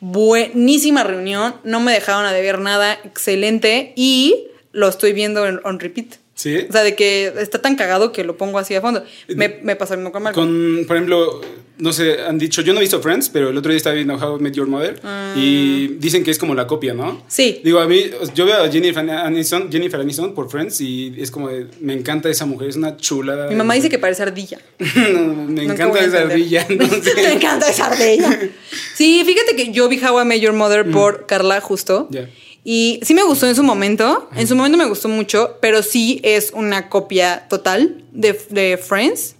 [0.00, 5.80] buenísima reunión, no me dejaron a deber nada, excelente, y lo estoy viendo en, on
[5.80, 6.16] repeat.
[6.34, 6.66] Sí.
[6.68, 9.04] O sea, de que está tan cagado que lo pongo así a fondo.
[9.28, 10.46] Me, me pasa lo mismo con Malcolm.
[10.48, 11.40] Con, por ejemplo,
[11.80, 14.14] no sé, han dicho, yo no he visto Friends, pero el otro día estaba viendo
[14.14, 15.00] How I Met Your Mother
[15.36, 17.04] y dicen que es como la copia, ¿no?
[17.04, 17.24] Ah.
[17.28, 17.60] Sí.
[17.64, 18.04] Digo, a mí,
[18.34, 22.28] yo veo a Jennifer Aniston, Jennifer Aniston por Friends y es como, de, me encanta
[22.28, 23.48] esa mujer, es una chulada.
[23.48, 24.58] Mi mamá dice que parece ardilla.
[25.10, 26.66] No, me encanta esa ardilla.
[26.70, 27.14] no sé.
[27.16, 28.38] me encanta esa ardilla.
[28.94, 32.08] Sí, fíjate que yo vi How I Met Your Mother por Carla justo.
[32.10, 32.28] Ya.
[32.62, 34.28] Y sí me gustó en su momento.
[34.36, 39.36] En su momento me gustó mucho, pero sí es una copia total de, de Friends.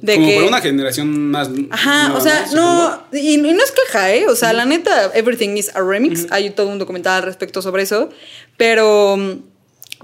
[0.00, 1.48] De como que, para una generación más.
[1.70, 4.26] Ajá, nueva, o sea, no, y, y no es queja, ¿eh?
[4.28, 6.26] O sea, la neta, Everything is a Remix.
[6.30, 8.10] Hay todo un documental al respecto sobre eso.
[8.56, 9.16] Pero,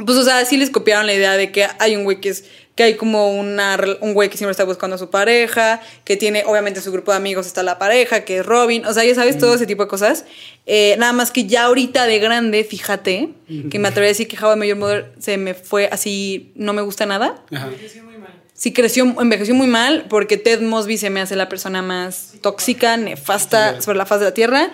[0.05, 2.45] Pues, o sea, sí les copiaron la idea de que hay un güey que es.
[2.79, 6.45] Que hay como una, un güey que siempre está buscando a su pareja, que tiene,
[6.47, 9.37] obviamente, su grupo de amigos está la pareja, que es Robin, o sea, ya sabes,
[9.37, 10.24] todo ese tipo de cosas.
[10.64, 13.31] Eh, nada más que ya ahorita de grande, fíjate,
[13.68, 16.53] que me atrevería a decir que How I Met Your Mother se me fue así,
[16.55, 17.43] no me gusta nada.
[17.51, 17.68] Ajá.
[17.76, 18.31] Creció muy mal.
[18.55, 22.97] Sí, creció, envejeció muy mal porque Ted Mosby se me hace la persona más tóxica,
[22.97, 24.70] nefasta sobre la faz de la tierra.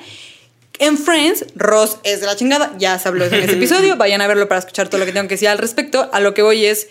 [0.79, 2.75] En Friends, Ross es de la chingada.
[2.79, 3.97] Ya se habló en ese episodio.
[3.97, 6.11] Vayan a verlo para escuchar todo lo que tengo que decir al respecto.
[6.13, 6.89] A lo que voy es,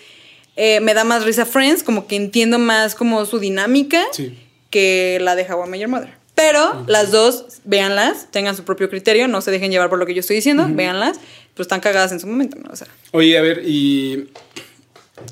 [0.56, 4.38] eh, me da más risa Friends, como que entiendo más como su dinámica Sí.
[4.70, 6.10] que la de How I Met Your Mother.
[6.34, 10.14] Pero las dos, véanlas, tengan su propio criterio, no se dejen llevar por lo que
[10.14, 11.18] yo estoy diciendo, véanlas,
[11.54, 12.70] pero están cagadas en su momento, ¿no?
[12.72, 14.28] O sea, Oye, a ver, ¿y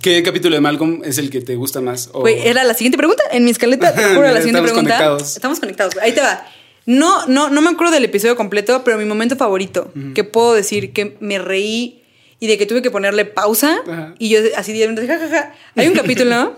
[0.01, 2.09] qué capítulo de Malcolm es el que te gusta más?
[2.13, 3.25] O- era la siguiente pregunta.
[3.33, 4.95] En mi escaleta, te juro, la siguiente Estamos pregunta.
[4.97, 5.37] conectados.
[5.37, 5.95] Estamos conectados.
[6.01, 6.47] Ahí te va.
[6.87, 10.93] No, no, no me acuerdo del episodio completo, pero mi momento favorito, que puedo decir
[10.93, 12.02] que me reí
[12.43, 13.83] y de que tuve que ponerle pausa.
[13.87, 14.15] Ajá.
[14.19, 15.55] Y yo así de repente, ja, ja, ja.
[15.77, 16.57] Hay un capítulo,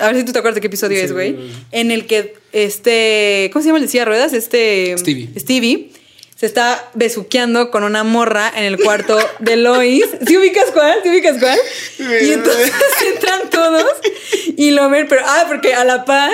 [0.00, 1.36] a ver si tú te acuerdas de qué episodio Sí, es, güey,
[1.72, 4.32] en el que este, ¿cómo se llama el de silla de ruedas?
[4.32, 4.96] Este...
[4.96, 5.28] Stevie.
[5.38, 5.90] Stevie.
[6.36, 10.06] Se está besuqueando con una morra en el cuarto de Lois.
[10.26, 10.98] ¿Sí ubicas cuál?
[11.02, 11.58] ¿Sí ubicas cuál?
[11.98, 12.72] Y entonces
[13.14, 13.84] entran todos
[14.56, 16.32] y lo ven, pero ah, porque a la par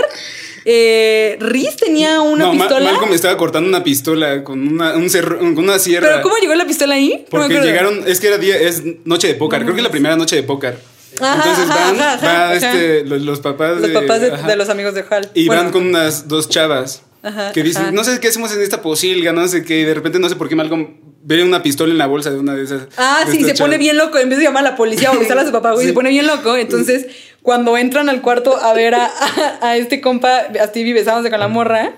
[0.65, 2.91] eh, Riz tenía una no, Ma- pistola.
[2.93, 5.09] Malcolm estaba cortando una pistola con una, un
[5.55, 6.09] con una sierra.
[6.09, 7.25] pero ¿cómo llegó la pistola ahí?
[7.31, 10.17] Porque llegaron, es que era día, es noche de póker, creo que es la primera
[10.17, 10.79] noche de póker.
[11.13, 14.47] Entonces van, ajá, ajá, va este, los, los papás los papás de, ajá.
[14.47, 15.31] de los amigos de Hal.
[15.35, 18.63] Y Bueno, van con unas dos chavas Ajá, que dicen, no sé qué hacemos en
[18.63, 21.63] esta posilga, no sé qué, y de repente no sé por qué Malcolm ve una
[21.63, 22.83] pistola en la bolsa de una de esas.
[22.97, 24.19] Ah, de sí, se pone bien loco.
[24.19, 25.91] En vez de llamar a la policía o avisar a su papá, güey, Sí.
[25.91, 26.57] se pone bien loco.
[26.57, 27.07] Entonces,
[27.43, 31.41] cuando entran al cuarto a ver a, a- a este compa, a Stevie besándose con
[31.41, 31.95] la morra,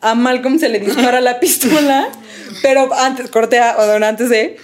[0.00, 2.08] a Malcolm se le dispara la pistola,
[2.62, 4.56] pero antes, cortea, o antes de,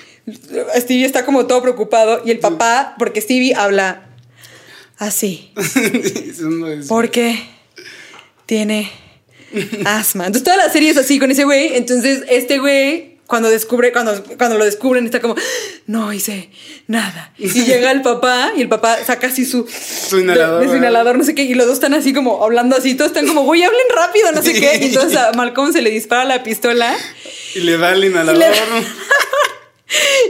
[0.77, 4.03] Stevie está como todo preocupado y el papá, porque Stevie habla
[4.99, 5.53] así,
[6.89, 7.39] porque
[8.47, 8.91] tiene
[9.85, 10.27] asma.
[10.27, 11.75] Entonces toda la serie es así con ese güey.
[11.77, 15.35] Entonces este güey cuando descubre, cuando, cuando lo descubren está como,
[15.87, 16.51] no hice
[16.87, 17.33] nada.
[17.39, 20.77] Y llega el papá y el papá saca así su, Su inhalador, de- de su
[20.77, 23.45] inhalador, no sé qué, y los dos están así como hablando así, todos están como,
[23.45, 24.77] güey, hablen rápido, no sé qué.
[24.83, 26.95] Y entonces a Malcolm se le dispara la pistola
[27.55, 28.45] Y le da el inhalador.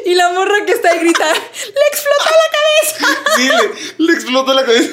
[0.06, 3.22] Y la morra que está ahí grita, le explotó la cabeza.
[3.36, 3.48] Sí,
[3.98, 4.90] le, le explotó la cabeza.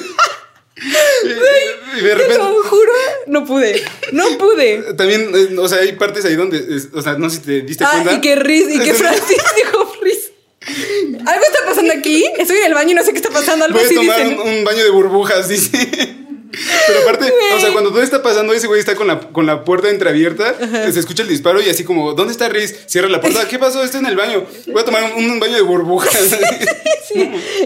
[0.76, 2.38] Y, y de Te repente.
[2.38, 2.92] lo juro,
[3.26, 4.94] no pude, no pude.
[4.94, 6.62] También, eh, o sea, hay partes ahí donde,
[6.94, 8.12] o sea, no sé si te diste Ah, cuenta.
[8.14, 10.30] y que Riz, y que Francis dijo Riz.
[11.26, 12.24] Algo está pasando aquí.
[12.38, 13.64] Estoy en el baño y no sé qué está pasando.
[13.64, 14.40] Algo Voy a así tomar dicen.
[14.40, 16.16] un, un baño de burbujas, dice.
[16.86, 17.52] Pero aparte, Güey.
[17.54, 20.56] o sea, cuando todo está pasando, ese güey está con la, con la puerta entreabierta,
[20.92, 22.74] se escucha el disparo y así como, ¿dónde está Riz?
[22.86, 23.84] Cierra la puerta, ¿qué pasó?
[23.84, 24.44] Estoy en el baño.
[24.66, 26.12] Voy a tomar un, un baño de burbujas.
[26.12, 27.20] Sí.
[27.20, 27.59] Esa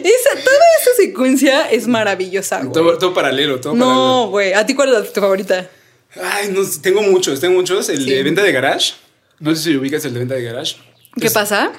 [1.15, 2.73] secuencia es maravillosa, güey.
[2.73, 4.53] todo, todo paralelo, todo No, güey.
[4.53, 5.69] ¿A ti cuál es tu favorita?
[6.15, 6.35] paralelo.
[6.37, 7.89] Ay, no, tengo muchos, tengo muchos.
[7.89, 8.11] El Sí.
[8.11, 8.95] de venta de garage.
[9.41, 10.77] No sé si ubicas el de venta de garage.
[11.21, 11.73] ¿Qué Es- pasa?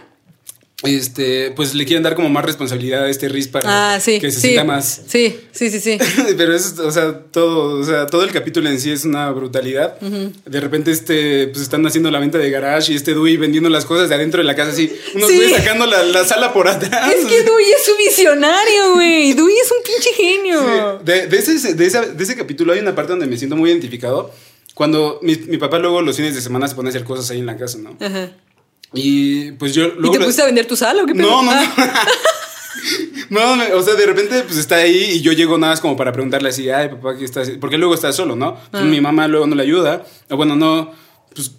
[0.84, 4.20] Este, pues le quieren dar como más responsabilidad a este Riz para Ah, sí.
[4.20, 4.48] que se sí.
[4.50, 5.02] sienta más.
[5.08, 5.98] Sí, sí, sí, sí.
[6.38, 9.98] Pero es, o sea, todo, o sea, todo el capítulo en sí es una brutalidad.
[10.02, 13.86] De repente, este, pues están haciendo la venta de garage y este Dewey vendiendo las
[13.86, 14.92] cosas de adentro de la casa así.
[15.16, 15.38] Unos Sí.
[15.38, 17.14] güeyes sacando la, la sala por atrás.
[17.16, 19.34] Es que Dewey es un visionario, güey.
[19.34, 20.60] Dewey es un pinche genio.
[21.00, 21.06] Sí.
[21.06, 23.70] De, de ese, de, esa- de ese capítulo hay una parte donde me siento muy
[23.72, 24.32] identificado.
[24.74, 27.40] Cuando mi, mi papá luego los fines de semana se pone a hacer cosas ahí
[27.40, 27.96] en la casa, ¿no?
[28.02, 28.30] Ajá.
[28.96, 30.12] Y pues yo ¿Y luego...
[30.14, 31.14] te lo- pusiste a vender tu sala o qué?
[31.14, 31.52] No, no, no.
[31.78, 32.06] Ah,
[33.30, 36.12] No, o sea, de repente pues está ahí y yo llego nada más como para
[36.12, 37.50] preguntarle así, ay, papá, ¿qué estás?
[37.60, 38.56] Porque luego está solo, ¿no?
[38.70, 38.86] Pues, Ah.
[38.86, 40.06] Mi mamá luego no le ayuda.
[40.30, 40.92] O bueno, no,
[41.34, 41.52] pues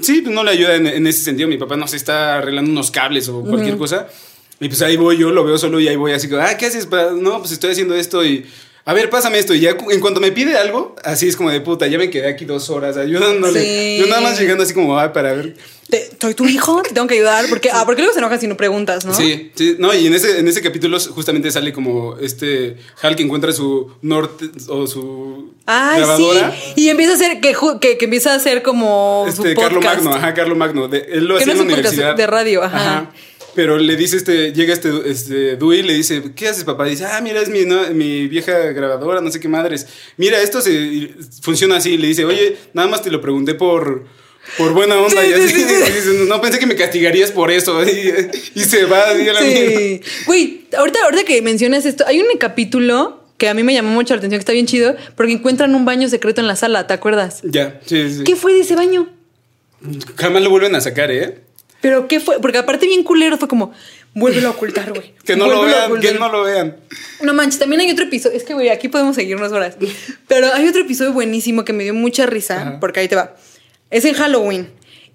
[0.00, 1.48] sí, pues no le ayuda en, en ese sentido.
[1.48, 4.06] Mi papá no se está arreglando unos cables o cualquier cosa.
[4.60, 6.66] Y pues ahí voy yo, lo veo solo y ahí voy así, como, ah, ¿qué
[6.66, 6.88] haces?
[7.16, 8.46] No, pues estoy haciendo esto y...
[8.84, 9.54] A ver, pásame esto.
[9.54, 12.28] Y ya en cuanto me pide algo, así es como de puta, ya me quedé
[12.28, 13.60] aquí dos horas ayudándole.
[13.62, 13.98] Sí.
[14.00, 15.56] Yo nada más llegando así como, ah, para ver.
[16.20, 16.82] ¿Soy tu hijo?
[16.82, 17.46] Te tengo que ayudar.
[17.48, 19.12] Porque, ah, porque luego se enoja si no preguntas, ¿no?
[19.12, 23.22] Sí, sí, no, y en ese, en ese capítulo justamente sale como este Hal que
[23.24, 26.52] encuentra su norte o su Ay, grabadora.
[26.52, 26.72] sí.
[26.76, 29.74] Y empieza a hacer, que, que, que empieza a hacer como su Este, podcast.
[29.74, 30.88] Carlo Magno, ajá, Carlo Magno.
[30.88, 32.14] de- él lo Que hacía no en la universidad.
[32.14, 33.10] de radio, ajá.
[33.54, 36.84] Pero le dice este, llega este, este Dewey y le dice, ¿qué haces, papá?
[36.84, 39.86] dice, ah, mira, es mi, no- mi vieja grabadora, no sé qué madres.
[40.16, 41.10] Mira, esto se,
[41.42, 41.96] funciona así.
[41.98, 44.06] Le dice, oye, nada más te lo pregunté por,
[44.56, 45.20] por buena onda.
[45.22, 46.24] Sí, y sí, así, sí, sí.
[46.28, 47.82] no pensé que me castigarías por eso.
[47.84, 49.78] Y, y se va así a la mierda.
[49.78, 50.00] Sí.
[50.26, 54.14] Güey, ahorita, ahorita que mencionas esto, hay un capítulo que a mí me llamó mucho
[54.14, 56.92] la atención, que está bien chido, porque encuentran un baño secreto en la sala, ¿te
[56.92, 57.40] acuerdas?
[57.42, 58.24] Ya, sí, sí.
[58.24, 59.08] ¿Qué fue de ese baño?
[60.16, 61.40] Jamás lo vuelven a sacar, ¿eh?
[61.80, 62.40] Pero ¿qué fue?
[62.40, 63.72] Porque aparte bien culero fue como,
[64.14, 65.14] vuélvelo a ocultar, güey.
[65.24, 66.76] Que no lo vean, que no lo vean.
[67.22, 68.36] No manches, también hay otro episodio.
[68.36, 69.76] Es que, güey, aquí podemos seguir unas horas.
[70.28, 72.80] Pero hay otro episodio buenísimo que me dio mucha risa, Ajá.
[72.80, 73.34] porque ahí te va.
[73.90, 74.70] Es en Halloween.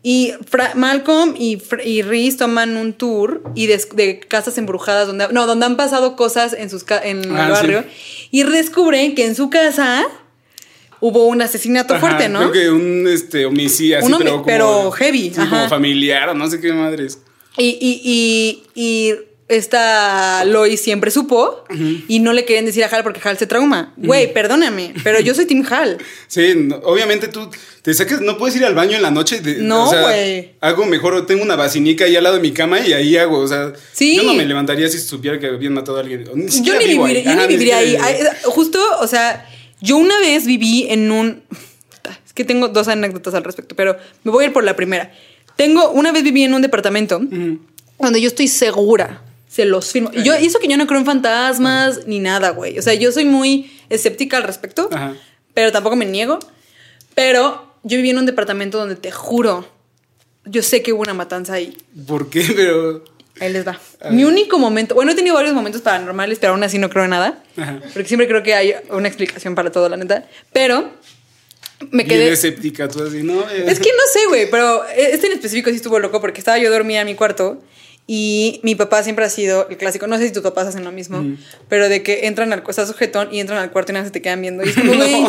[0.07, 5.27] Y Fra- Malcolm y, y Reese toman un tour y de, de casas embrujadas donde
[5.31, 7.83] no donde han pasado cosas en sus en Ah, el barrio
[8.29, 10.05] y descubren que en su casa
[11.07, 12.39] hubo un asesinato Ajá, fuerte, ¿no?
[12.39, 16.29] Creo que un este, homicidio así, Un homi- pero, como, pero heavy, sí, como familiar
[16.29, 17.19] o no sé qué madres.
[17.57, 19.13] Y, y, y, y
[19.47, 21.63] esta Lois siempre supo
[22.07, 23.93] y no le querían decir a Hal porque Hal se trauma.
[23.95, 25.97] Güey, perdóname, pero yo soy Team Hal.
[26.27, 27.49] Sí, no- obviamente tú
[27.83, 29.39] te sacas, no puedes ir al baño en la noche.
[29.41, 30.53] de- No, o sea, güey.
[30.61, 33.47] Hago mejor, tengo una basinica ahí al lado de mi cama y ahí hago, o
[33.47, 34.15] sea, Sí.
[34.15, 36.25] yo no me levantaría si supiera que habían matado a alguien.
[36.33, 37.23] Ni Yo ni, vivo viviré- ahí.
[37.25, 37.97] yo ni viviría ahí.
[38.45, 39.47] Justo, o sea,
[39.85, 41.43] yo una vez viví en un...
[42.25, 45.13] Es que tengo dos anécdotas al respecto, pero me voy a ir por la primera.
[45.55, 47.21] Tengo, una vez viví en un departamento
[47.99, 50.11] donde yo estoy segura, se los firmo.
[50.13, 52.77] Y yo, eso que yo no creo en fantasmas ni nada, güey.
[52.77, 54.89] O sea, yo soy muy escéptica al respecto,
[55.53, 56.39] pero tampoco me niego.
[57.13, 59.65] Pero yo viví en un departamento donde te juro,
[60.43, 61.77] yo sé que hubo una matanza ahí.
[62.05, 62.45] ¿Por qué?
[62.55, 63.03] Pero.
[63.39, 63.79] Ahí les va.
[64.11, 67.09] Mi único momento, bueno, he tenido varios momentos paranormales, pero aún así no creo en
[67.09, 67.43] nada.
[67.57, 67.79] Ajá.
[67.93, 70.25] Porque siempre creo que hay una explicación para todo, la neta.
[70.53, 70.91] Pero
[71.91, 72.31] me Bien quedé...
[72.31, 73.41] escéptica, tú así, ¿no?
[73.49, 76.71] Es que no sé, güey, pero este en específico sí estuvo loco porque estaba yo
[76.71, 77.61] dormida en mi cuarto
[78.07, 80.07] y mi papá siempre ha sido el clásico.
[80.07, 83.33] No sé si tus papás hacen lo mismo, pero de que entran al está sujetón
[83.33, 84.63] y entran al cuarto y nada se te quedan viendo.
[84.63, 85.25] Y es como, güey,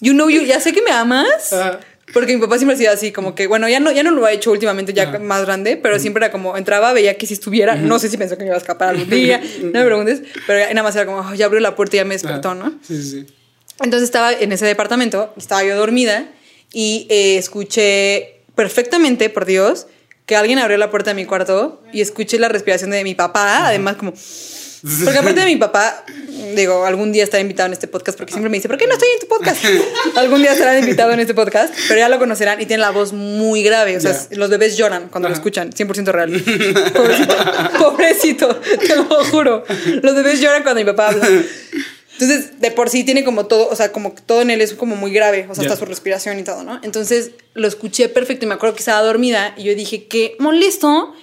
[0.00, 1.52] you know you, ya sé que me amas.
[1.52, 1.80] Ajá.
[2.12, 4.24] Porque mi papá siempre ha sido así, como que, bueno, ya no, ya no lo
[4.24, 5.18] ha hecho últimamente, ya Ajá.
[5.18, 8.36] más grande, pero siempre era como, entraba, veía que si estuviera, no sé si pensó
[8.36, 11.04] que me iba a escapar algún día, no me preguntes, pero ya- nada más era
[11.06, 12.58] como, "Oh, ya abrió la puerta y ya me despertó, ajá.
[12.58, 12.70] ¿no?
[12.86, 13.26] Sí, sí, sí.
[13.82, 16.28] Entonces estaba en ese departamento, estaba yo dormida
[16.72, 19.86] y eh, escuché perfectamente, por Dios,
[20.26, 23.66] que alguien abrió la puerta de mi cuarto y escuché la respiración de mi papá,
[23.66, 24.12] además como...
[25.04, 26.04] Porque aparte de mi papá,
[26.54, 28.92] digo, algún día estará invitado en este podcast porque siempre me dice, ¿por qué no
[28.92, 29.64] estoy en tu podcast?
[30.16, 33.12] algún día estará invitado en este podcast, pero ya lo conocerán y tiene la voz
[33.12, 34.36] muy grave, o sea, Ya.
[34.36, 35.40] los bebés lloran cuando lo Ajá.
[35.40, 36.30] escuchan, 100% real.
[36.94, 37.36] Pobrecito,
[37.78, 39.64] pobrecito, te lo juro.
[40.02, 41.26] Los bebés lloran cuando mi papá habla.
[42.12, 44.96] Entonces, de por sí tiene como todo, o sea, como todo en él es como
[44.96, 45.70] muy grave, o sea, Ya.
[45.70, 46.80] hasta su respiración y todo, ¿no?
[46.82, 51.14] Entonces, lo escuché perfecto y me acuerdo que estaba dormida y yo dije, qué molesto,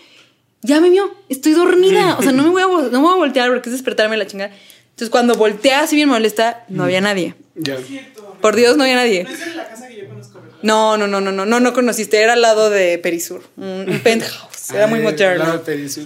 [0.64, 3.18] ya me vio, estoy dormida, o sea, no me voy a, no me voy a
[3.18, 4.52] voltear porque es despertarme la chingada.
[4.90, 7.36] Entonces, cuando voltea así bien molesta, no había nadie.
[7.56, 7.78] Ya.
[7.78, 8.38] Cierto.
[8.42, 9.24] Por Dios, no había nadie.
[9.24, 10.58] No es en la casa que yo conozco, ¿verdad?
[10.62, 14.72] No, no, no, no, no, no, no conociste, era al lado de Perisur, un, penthouse,
[14.72, 15.46] era muy Ay, moderno.
[15.46, 16.06] la Perisur.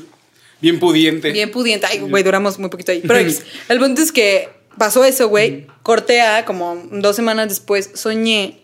[0.59, 1.31] Bien pudiente.
[1.31, 1.85] Bien pudiente.
[1.87, 3.03] Ay, güey, duramos muy poquito ahí.
[3.05, 3.19] Pero
[3.69, 5.67] el punto es que pasó eso, güey.
[5.83, 8.61] Corté a como dos semanas después, soñé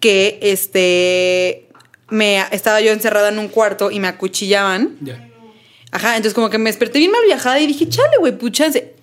[0.00, 1.65] que este.
[2.08, 4.96] Me, estaba yo encerrada en un cuarto y me acuchillaban.
[5.00, 5.28] Ya.
[5.90, 8.94] Ajá, entonces como que me desperté bien mal viajada y dije, chale, güey, puchanse.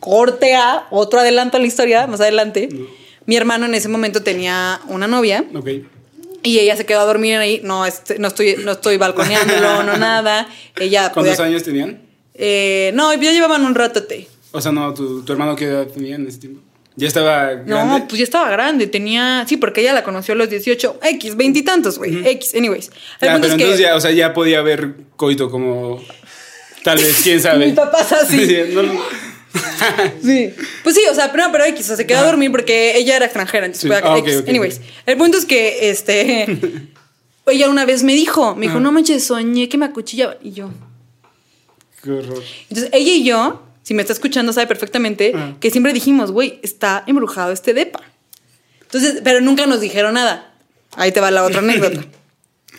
[0.00, 2.68] Corte a otro adelanto a la historia, más adelante.
[3.26, 5.68] Mi hermano en ese momento tenía una novia Ok.
[6.42, 7.60] y ella se quedó a dormir ahí.
[7.62, 10.48] No, este, no, estoy, no estoy balconeándolo, no nada.
[10.80, 12.00] Ella ¿Cuántos podía- años tenían?
[12.34, 14.26] eh, no, ya llevaban un ratote.
[14.50, 16.60] O sea, no, tu, tu hermano qué edad tenía en ese tiempo.
[16.96, 17.64] ¿Ya estaba grande?
[17.74, 19.44] No, pues ya estaba grande, tenía.
[19.48, 22.26] Sí, porque ella la conoció a los 18, X, veintitantos, güey.
[22.26, 22.90] X, anyways.
[23.20, 26.02] El Ya, punto pero es que entonces ya, o sea, ya podía haber coito como...
[26.84, 27.66] Tal vez, quién sabe.
[27.66, 28.46] Mi papá es así.
[28.46, 29.00] Sí, no, no.
[30.24, 30.50] Sí.
[30.82, 33.16] Pues sí, o sea, pero, pero X, o sea, se quedó a dormir porque ella
[33.16, 34.02] era extranjera, entonces Sí.
[34.04, 34.14] Ah,
[34.48, 34.84] Anyways, ok.
[35.06, 36.46] el punto es que este.
[37.46, 38.80] ella una vez me dijo, me dijo, Ah.
[38.80, 40.36] no manches, soñé que me acuchillaba.
[40.42, 40.70] Y yo.
[42.02, 42.42] Qué horror.
[42.70, 45.54] Entonces, ella y yo, si me está escuchando, sabe perfectamente Ah.
[45.60, 48.00] que siempre dijimos, güey, está embrujado este depa.
[48.82, 50.52] Entonces, pero nunca nos dijeron nada.
[50.96, 52.04] Ahí te va la otra anécdota.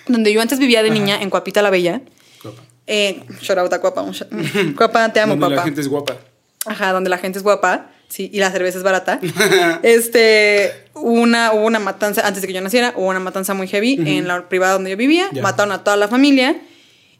[0.07, 2.01] Donde yo antes vivía de niña en Cuapita la Bella.
[2.43, 2.61] Guapa.
[2.87, 4.01] Eh, shout out a Cuapa.
[4.01, 5.55] un shout- Cuapa, te amo, Donde Cuapa.
[5.55, 6.17] la gente es guapa.
[6.65, 7.89] Ajá, donde la gente es guapa.
[8.09, 9.19] Sí, y la cerveza es barata.
[9.83, 13.93] este, una, hubo una matanza, antes de que yo naciera, hubo una matanza muy heavy
[14.05, 15.29] en la privada donde yo vivía.
[15.41, 16.55] Mataron a toda la familia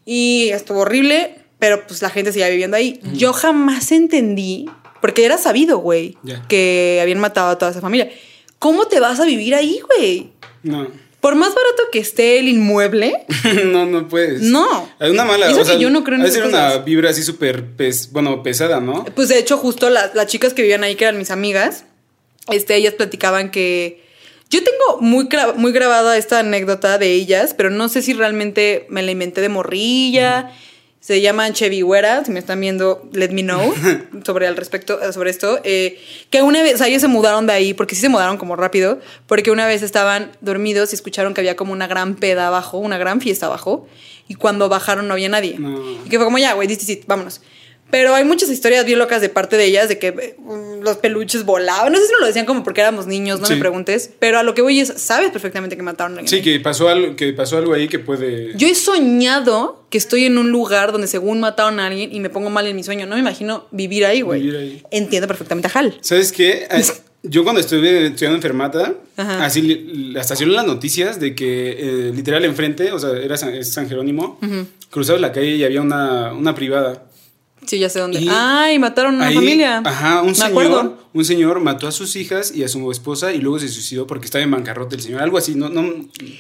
[0.06, 3.00] y estuvo horrible, pero pues la gente seguía viviendo ahí.
[3.14, 4.66] Yo jamás entendí,
[5.00, 6.18] porque era sabido, güey,
[6.50, 8.12] que habían matado a toda esa familia.
[8.60, 10.32] ¿Cómo te vas a vivir ahí, güey?
[10.62, 10.90] No.
[11.22, 13.26] Por más barato que esté el inmueble,
[13.66, 14.42] no, no puedes.
[14.42, 14.90] No.
[15.00, 15.50] Hay una mala.
[15.50, 18.44] Eso o sea, que yo no creo en ser una vibra así súper, pes- bueno,
[18.44, 19.06] pesada, ¿no?
[19.16, 21.86] Pues de hecho, justo las, las chicas que vivían ahí, que eran mis amigas,
[22.52, 24.04] este, ellas platicaban que.
[24.50, 28.86] Yo tengo muy, gra- muy grabada esta anécdota de ellas, pero no sé si realmente
[28.90, 30.52] me la inventé de morrilla,
[31.04, 33.74] Se llaman Chevy Güera, si me están viendo, let me know
[34.26, 35.60] sobre al respecto, sobre esto.
[35.66, 36.00] Eh,
[36.30, 38.56] que una vez, o sea, ellos se mudaron de ahí, porque sí se mudaron como
[38.56, 42.78] rápido, porque una vez estaban dormidos y escucharon que había como una gran peda abajo,
[42.78, 43.86] una gran fiesta abajo,
[44.30, 45.60] y cuando bajaron no había nadie.
[45.60, 45.78] No.
[46.06, 46.70] Y que fue como, ya, güey,
[47.06, 47.42] vámonos.
[47.94, 50.36] Pero hay muchas historias bien locas de parte de ellas, de que eh,
[50.82, 51.94] los peluches volaban.
[51.94, 53.54] No sé si nos lo decían como porque éramos niños, no Sí.
[53.54, 54.10] me preguntes.
[54.18, 56.28] Pero a lo que voy es, sabes perfectamente que mataron a alguien.
[56.28, 56.42] Sí, ahí.
[56.42, 58.52] que pasó algo, que pasó algo ahí que puede.
[58.58, 62.32] Yo he soñado que estoy en un lugar donde según mataron a alguien y me
[62.32, 63.06] pongo mal en mi sueño.
[63.06, 64.42] No me imagino vivir ahí, güey.
[64.42, 64.84] Vivir ahí.
[64.90, 65.96] Entiendo perfectamente a Hal.
[66.02, 66.68] ¿Sabes qué?
[67.26, 69.46] Yo cuando estuve estudiando enfermata, Ajá.
[69.46, 73.72] así hasta salieron las noticias de que eh, literal enfrente, o sea, era San, es
[73.72, 74.40] San Jerónimo,
[74.90, 77.04] cruzabas la calle y había una, una privada.
[77.66, 78.20] Sí, ya sé dónde.
[78.22, 79.82] Y Ay, mataron a una Ahí, familia.
[79.86, 80.98] Ajá, un Me señor, acuerdo.
[81.14, 84.26] un señor mató a sus hijas y a su esposa y luego se suicidó porque
[84.26, 85.22] estaba en bancarrota el señor.
[85.22, 85.82] Algo así, no, no,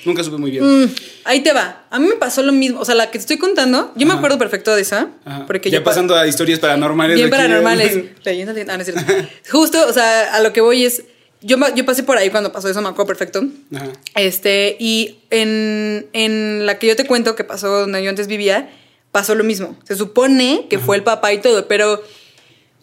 [0.05, 0.63] nunca supe muy bien.
[0.85, 0.89] Mm,
[1.25, 1.85] ahí te va.
[1.89, 2.79] A mí me pasó lo mismo.
[2.79, 5.09] O sea, la que te estoy contando, yo me acuerdo perfecto de esa.
[5.25, 5.45] Ajá.
[5.45, 7.15] Porque ya yo pasando a historias paranormales.
[7.17, 8.05] Bien paranormales.
[8.25, 9.13] Leyendas de- ah, no es cierto.
[9.51, 11.03] Justo, o sea, a lo que voy es.
[11.45, 13.43] Yo, yo pasé por ahí cuando pasó eso, me acuerdo perfecto.
[13.75, 13.87] Ajá.
[14.15, 18.69] Este, y en, en la que yo te cuento que pasó donde yo antes vivía,
[19.13, 19.77] pasó lo mismo.
[19.85, 22.03] Se supone que fue el papá y todo, pero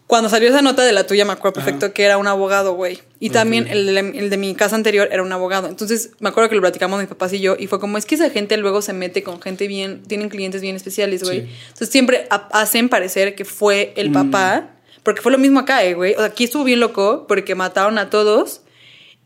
[0.07, 1.93] cuando salió esa nota de la tuya, me acuerdo perfecto Ajá.
[1.95, 2.99] que era un abogado, güey.
[3.21, 5.69] Y también el de, el de mi casa anterior era un abogado.
[5.69, 8.15] Entonces, me acuerdo que lo platicamos mis papás y yo, y fue como, es que
[8.17, 11.43] esa gente luego se mete con gente bien, tienen clientes bien especiales, güey.
[11.43, 11.49] Sí.
[11.69, 14.13] Entonces, siempre ha- hacen parecer que fue el Mm.
[14.15, 14.71] papá,
[15.05, 16.15] porque fue lo mismo acá, eh, güey.
[16.15, 18.63] O sea, aquí estuvo bien loco porque mataron a todos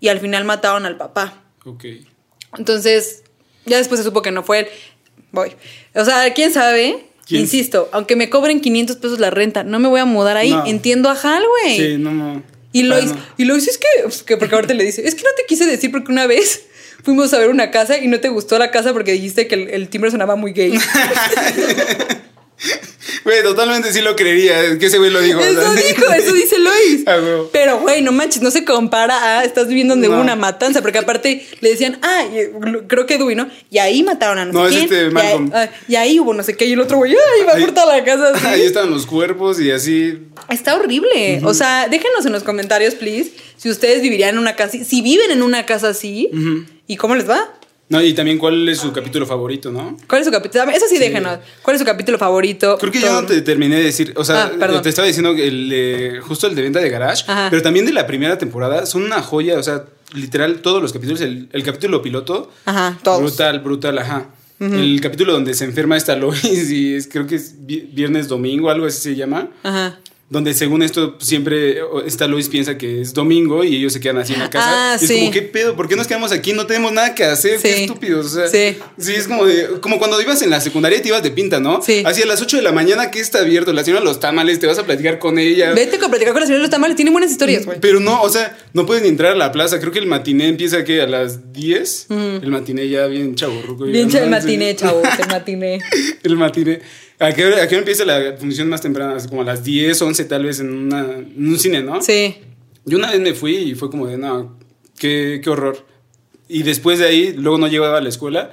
[0.00, 1.44] y al final mataron al papá.
[1.64, 1.84] Ok.
[2.58, 3.22] Entonces,
[3.66, 4.66] ya después se supo que no fue él.
[5.32, 5.52] Voy.
[5.94, 7.06] O sea, quién sabe.
[7.26, 7.42] ¿Quién?
[7.42, 10.50] Insisto, aunque me cobren 500 pesos la renta, no me voy a mudar ahí.
[10.50, 10.66] No.
[10.66, 11.76] Entiendo a Hal, güey.
[11.76, 12.42] Sí, no, no.
[12.72, 13.20] Y lo hizo, no.
[13.38, 15.90] y es que, pues, que porque ahorita le dice, es que no te quise decir
[15.90, 16.66] porque una vez
[17.04, 19.68] fuimos a ver una casa y no te gustó la casa porque dijiste que el,
[19.70, 20.76] el timbre sonaba muy gay.
[23.24, 24.78] Güey, totalmente sí lo creería.
[24.78, 25.40] Que ese güey lo dijo.
[25.40, 27.02] Eso dijo, eso dice Lois.
[27.06, 27.50] Ah, huevo.
[27.52, 30.14] Pero, güey, no manches, no se compara a estás viviendo donde No.
[30.14, 32.24] hubo una matanza, porque aparte le decían, ah,
[32.86, 33.48] creo que Dewey, ¿no?
[33.70, 34.92] Y ahí mataron a no, No, sé es quién.
[34.92, 35.50] este y, Malcolm.
[35.54, 37.62] ahí, ah, y ahí hubo no sé qué, y el otro güey, ay, va Ahí-
[37.62, 38.30] por toda la casa.
[38.34, 38.46] así.
[38.46, 40.18] Ahí estaban los cuerpos y así.
[40.48, 41.40] Está horrible.
[41.44, 45.30] O sea, déjenos en los comentarios, please, si ustedes vivirían en una casa, si viven
[45.30, 46.30] en una casa así,
[46.86, 47.52] ¿y cómo les va?
[47.88, 49.96] No, y también cuál es su capítulo favorito, ¿no?
[50.08, 50.64] ¿Cuál es su capítulo?
[50.70, 51.38] Eso sí, déjenos.
[51.62, 52.78] ¿Cuál es su capítulo favorito?
[52.78, 53.20] Creo que yo Todo.
[53.22, 56.46] no te terminé de decir, o sea, Ah, te estaba diciendo que el, eh, justo
[56.46, 57.48] el de venta de garage, Ajá.
[57.50, 61.20] pero también de la primera temporada son una joya, o sea, literal todos los capítulos,
[61.20, 63.20] el, el capítulo piloto, Ajá, todos.
[63.20, 64.28] brutal, brutal, ajá.
[64.60, 68.70] El capítulo donde se enferma esta Lois y es, creo que es vi- viernes domingo,
[68.70, 69.48] algo así se llama.
[69.62, 69.98] Ajá.
[70.30, 74.32] Donde según esto siempre esta Lois piensa que es domingo y ellos se quedan así
[74.32, 74.94] en la casa.
[74.94, 75.18] Ah, Y es sí.
[75.20, 75.76] como, ¿qué pedo?
[75.76, 76.54] ¿Por qué nos quedamos aquí?
[76.54, 77.58] No tenemos nada que hacer.
[77.58, 77.62] Sí.
[77.68, 78.26] Qué estúpidos.
[78.26, 78.78] O sea, Sí.
[78.98, 79.12] sí.
[79.14, 81.82] es como, de- como cuando ibas en la secundaria y te ibas de pinta, ¿no?
[81.82, 82.02] Sí.
[82.06, 84.58] Así a las 8 de la mañana que está abierto, la señora de los tamales,
[84.58, 85.72] te vas a platicar con ella.
[85.74, 87.78] Vete a platicar con la señora de los tamales, tiene buenas historias, güey.
[87.80, 89.78] Pero no, o sea, no puedes ni entrar a la plaza.
[89.78, 92.06] Creo que el matiné empieza que a las 10.
[92.08, 93.84] El matiné ya bien chaburruco.
[93.84, 94.36] Bien, ya, el ¿no?
[94.38, 95.78] matiné, chavos, el matiné.
[96.24, 96.80] El matiné.
[97.24, 99.16] ¿A qué, hora, a qué hora empieza la función más temprana?
[99.28, 102.02] Como a las 10, 11 tal vez en, una, en un cine, ¿no?
[102.02, 102.36] Sí.
[102.84, 104.58] Yo una vez me fui y fue como de, no,
[104.98, 105.86] qué, qué horror.
[106.48, 108.50] Y después de ahí, luego no llegaba a la escuela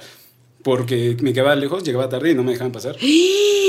[0.62, 2.96] porque me quedaba lejos, llegaba tarde y no me dejaban pasar.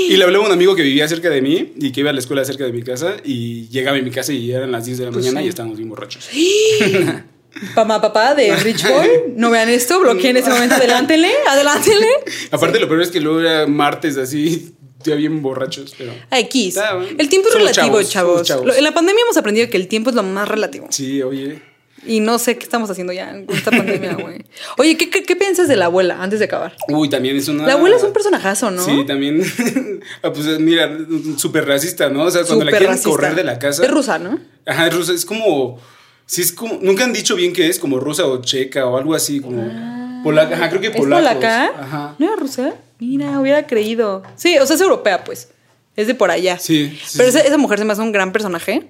[0.06, 2.12] Y le hablé a un amigo que vivía cerca de mí y que iba a
[2.12, 4.98] la escuela cerca de mi casa y llegaba a mi casa y eran las 10
[4.98, 5.46] de la Pues mañana sí.
[5.46, 6.28] y estábamos bien borrachos.
[7.74, 12.08] Mamá, papá de Rich Boy, no vean esto, bloqueen ese momento, adelántenle, adelántenle.
[12.50, 14.74] Aparte, lo peor es que luego era martes así,
[15.04, 16.12] ya bien borrachos, pero...
[16.30, 16.78] X.
[17.18, 20.22] El tiempo es relativo, chavos, En la pandemia hemos aprendido que el tiempo es lo
[20.22, 20.86] más relativo.
[20.90, 21.60] Sí, oye.
[22.06, 24.44] Y no sé qué estamos haciendo ya en esta pandemia, güey.
[24.76, 26.76] Oye, ¿qué, qué, qué piensas de la abuela antes de acabar?
[26.88, 27.66] Uy, también es una...
[27.66, 28.84] La abuela es un personajazo, ¿no?
[28.84, 29.42] Sí, también.
[30.22, 30.98] Ah, pues mira,
[31.38, 32.24] súper racista, ¿no?
[32.24, 33.08] O sea, cuando la quieren racista.
[33.08, 33.82] correr de la casa.
[33.82, 34.38] Es rusa, ¿no?
[34.66, 35.12] Ajá, es rusa.
[35.14, 35.78] Es como.
[36.26, 36.78] Sí, es como.
[36.82, 40.22] Nunca han dicho bien que es, como rusa o checa o algo así, como.
[40.22, 40.56] Polaca.
[40.56, 41.26] Ajá, creo que ¿Es polacos.
[41.26, 41.72] polaca?
[41.78, 42.14] Ajá.
[42.18, 42.74] ¿No era rusa?
[42.98, 44.22] Mira, hubiera creído.
[44.36, 45.48] Sí, o sea, es europea, pues.
[45.96, 46.58] Es de por allá.
[46.58, 47.28] Sí, sí, Pero.
[47.28, 48.88] Esa, esa mujer se me hace un gran personaje.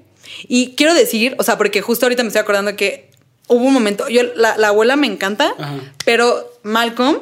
[0.48, 3.10] Y quiero decir, o sea, porque justo ahorita me estoy acordando que
[3.48, 4.08] hubo un momento.
[4.08, 5.74] Yo, la, la abuela me encanta, Ajá.
[6.04, 7.18] pero Malcolm,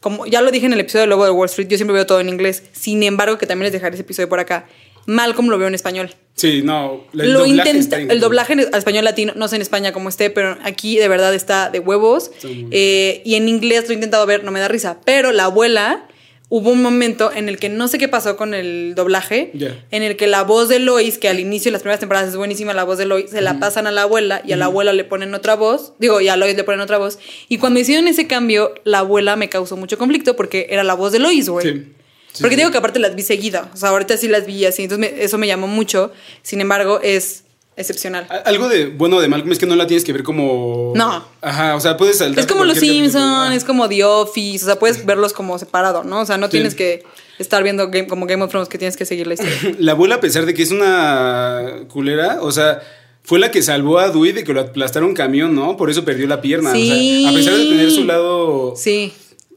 [0.00, 2.06] como ya lo dije en el episodio de Lobo de Wall Street, yo siempre veo
[2.06, 2.62] todo en inglés.
[2.72, 4.66] Sin embargo, que también les dejaré ese episodio por acá.
[5.10, 6.14] Malcolm lo veo en español.
[6.36, 7.04] Sí, no.
[7.12, 10.08] El lo doblaje intenta, está el doblaje en español latino, no sé en España cómo
[10.08, 12.30] esté, pero aquí de verdad está de huevos.
[12.44, 14.98] Eh, y en inglés lo he intentado ver, no me da risa.
[15.04, 16.06] Pero la abuela,
[16.48, 19.50] hubo un momento en el que no sé qué pasó con el doblaje,
[19.90, 22.36] en el que la voz de Lois, que al inicio de las primeras temporadas es
[22.36, 24.92] buenísima, la voz de Lois, se la pasan a la abuela y a la abuela
[24.92, 27.18] le ponen otra voz, digo, y a Lois le ponen otra voz.
[27.48, 31.10] Y cuando hicieron ese cambio, la abuela me causó mucho conflicto porque era la voz
[31.10, 31.66] de Lois, güey.
[31.66, 31.86] Sí.
[32.32, 32.60] Sí, Porque sí.
[32.60, 33.70] digo que aparte las vi seguida.
[33.74, 34.84] O sea, ahorita sí las vi así.
[34.84, 36.12] Entonces me- eso me llamó mucho.
[36.42, 37.44] Sin embargo, es
[37.76, 38.26] excepcional.
[38.44, 40.92] Algo de bueno de Malcolm es que no la tienes que ver como.
[40.94, 41.24] No.
[41.40, 42.38] Ajá, o sea, puedes saltar.
[42.40, 42.78] Es como Los.
[42.78, 44.64] Simpsons, es como The Office.
[44.64, 46.20] O sea, puedes verlos como separado, ¿no?
[46.20, 46.52] O sea, no Sí.
[46.52, 47.02] tienes que
[47.38, 49.54] estar viendo game, como Game of Thrones que tienes que seguir la historia.
[49.78, 52.80] La abuela, a pesar de que es una culera, o sea,
[53.22, 55.76] fue la que salvó a Dewey de que lo aplastara un camión, ¿no?
[55.76, 56.72] Por eso perdió la pierna.
[56.72, 57.20] Sí.
[57.20, 59.12] O sea, a pesar de tener su lado Sí.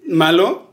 [0.07, 0.71] malo,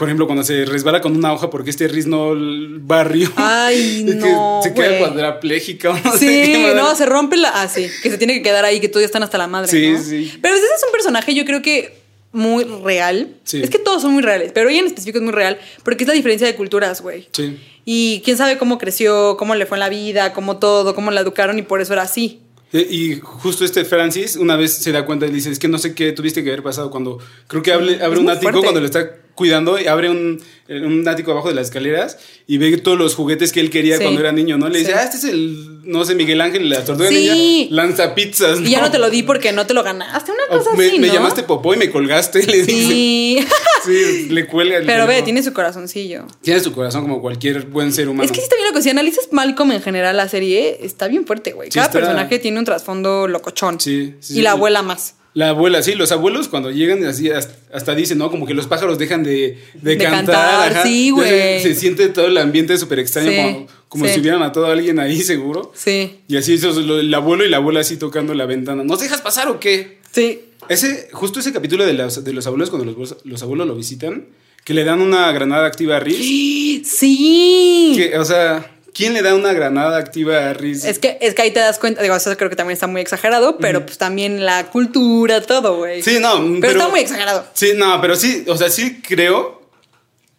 [0.00, 2.32] por ejemplo, cuando se resbala con una hoja porque este Riz no
[2.80, 3.30] barrió.
[3.36, 4.98] Ay, es no, que se queda güey.
[4.98, 6.74] cuadraplégica o no sé Sí, qué madre.
[6.74, 7.50] no, se rompe la.
[7.50, 9.68] Ah, sí, que se tiene que quedar ahí, que todos están hasta la madre.
[9.68, 10.02] Sí, ¿no?
[10.02, 10.32] sí.
[10.40, 11.98] Pero ese es un personaje, yo creo que
[12.32, 13.34] muy real.
[13.44, 13.60] Sí.
[13.62, 16.08] Es que todos son muy reales, pero ella en específico es muy real porque es
[16.08, 17.28] la diferencia de culturas, güey.
[17.32, 17.58] Sí.
[17.84, 21.20] Y quién sabe cómo creció, cómo le fue en la vida, cómo todo, cómo la
[21.20, 22.40] educaron y por eso era así.
[22.72, 25.94] Y justo este Francis una vez se da cuenta y dice, es que no sé
[25.94, 28.60] qué tuviste que haber pasado cuando creo que abre, abre un ático fuerte.
[28.60, 30.38] cuando lo está cuidando y abre un,
[30.68, 34.02] un ático abajo de las escaleras y ve todos los juguetes que él quería Sí.
[34.02, 34.68] cuando era niño, ¿no?
[34.68, 34.96] Le dice, Sí.
[34.98, 37.28] ah, este es el, no sé, Miguel Ángel, la tortuga Sí.
[37.68, 38.60] ninja, lanza pizzas.
[38.60, 40.86] Y ya no te lo di porque no te lo ganaste, una O cosa me,
[40.88, 41.14] así, me ¿no?
[41.14, 42.72] llamaste popó y me colgaste, le dice.
[42.72, 43.38] Sí.
[44.28, 44.76] Le cuelga.
[44.76, 46.26] el pero ve, tiene su corazoncillo.
[46.42, 48.24] Tiene su corazón como cualquier buen ser humano.
[48.24, 48.82] Es que sí está bien loco.
[48.82, 51.70] Si analizas Malcolm en general la serie, está bien fuerte, güey.
[51.70, 53.80] Cada personaje tiene un trasfondo locochón.
[53.80, 55.14] Sí, sí, y la abuela más.
[55.40, 58.30] La abuela, sí, los abuelos cuando llegan así hasta, dicen, ¿no?
[58.30, 60.82] Como que los pájaros dejan de, de, De cantar.
[60.82, 61.60] sí, güey.
[61.60, 64.12] Se, se siente todo el ambiente súper extraño, Sí, como, como sí.
[64.14, 65.72] si hubieran matado a alguien ahí, seguro.
[65.74, 66.20] Sí.
[66.28, 68.84] Y así el abuelo y la abuela así tocando la ventana.
[68.84, 69.98] ¿Nos dejas pasar o qué?
[70.12, 70.42] Sí.
[70.68, 74.26] Ese, justo ese capítulo de los, de los abuelos, cuando los, los abuelos lo visitan,
[74.64, 76.86] que le dan una granada activa a Riz.
[76.86, 77.94] Sí.
[77.96, 80.84] Que, o sea, ¿quién le da una granada activa a Riz?
[80.84, 83.00] Es que, es que ahí te das cuenta, digo, eso creo que también está muy
[83.00, 86.02] exagerado, pero pues también la cultura, todo, güey.
[86.02, 87.46] Sí, no, Pero, pero- está muy exagerado.
[87.54, 89.60] Sí, no, pero sí, o sea, sí creo.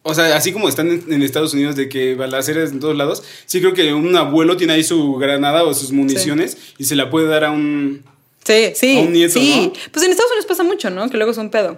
[0.03, 3.21] O sea, así como están en, en Estados Unidos de que balaceras en todos lados,
[3.45, 7.11] sí creo que un abuelo tiene ahí su granada o sus municiones y se la
[7.11, 8.03] puede dar a un.
[8.43, 8.97] Sí, sí.
[8.97, 9.67] A un nieto, sí.
[9.71, 9.73] ¿no?
[9.91, 11.07] Pues en Estados Unidos pasa mucho, ¿no?
[11.07, 11.77] Que luego es un pedo.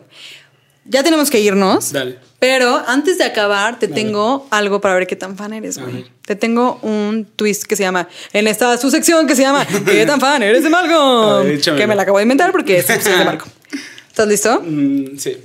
[0.86, 1.92] Ya tenemos que irnos.
[1.94, 2.18] Dale.
[2.40, 6.06] Pero antes de acabar, te tengo algo para ver qué tan fan eres, A güey.
[6.26, 10.06] Te tengo un twist que se llama, en esta su sección que se llama, ¿qué
[10.06, 11.48] tan fan eres de A Malcolm?
[11.48, 13.50] ver, que me la acabo de inventar porque es, de Malcolm.
[14.10, 14.62] ¿Estás listo?
[14.66, 15.38] Mm, sí.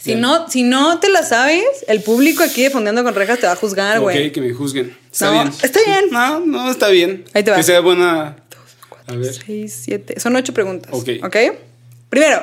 [0.00, 3.46] Si no, si no te la sabes, el público aquí de Fondeando con Rejas te
[3.46, 4.32] va a juzgar, Ok, güey.
[4.32, 4.96] que me juzguen.
[5.12, 5.52] Está No, bien.
[5.62, 6.04] está bien.
[6.10, 7.24] No, no, está bien.
[7.34, 7.58] Ahí te va.
[7.58, 8.36] Que sea buena.
[9.06, 9.34] A ver.
[9.34, 10.18] Seis, siete.
[10.18, 10.90] Son ocho preguntas.
[10.94, 11.08] Ok.
[11.22, 11.36] ¿Ok?
[12.08, 12.42] Primero,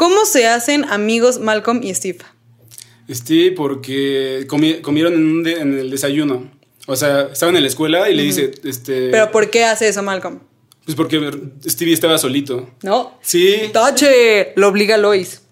[0.00, 2.20] ¿cómo se hacen amigos Malcolm y Steve?
[3.10, 6.50] Steve, porque comi- comieron en, un de- en el desayuno.
[6.86, 9.10] O sea, estaban en la escuela y le dice, este.
[9.10, 10.38] Pero ¿por qué hace eso Malcolm?
[10.86, 11.20] Pues porque
[11.68, 12.70] Stevie estaba solito.
[12.82, 13.18] No.
[13.20, 13.70] Sí.
[13.72, 15.42] Tache, lo obliga Lois.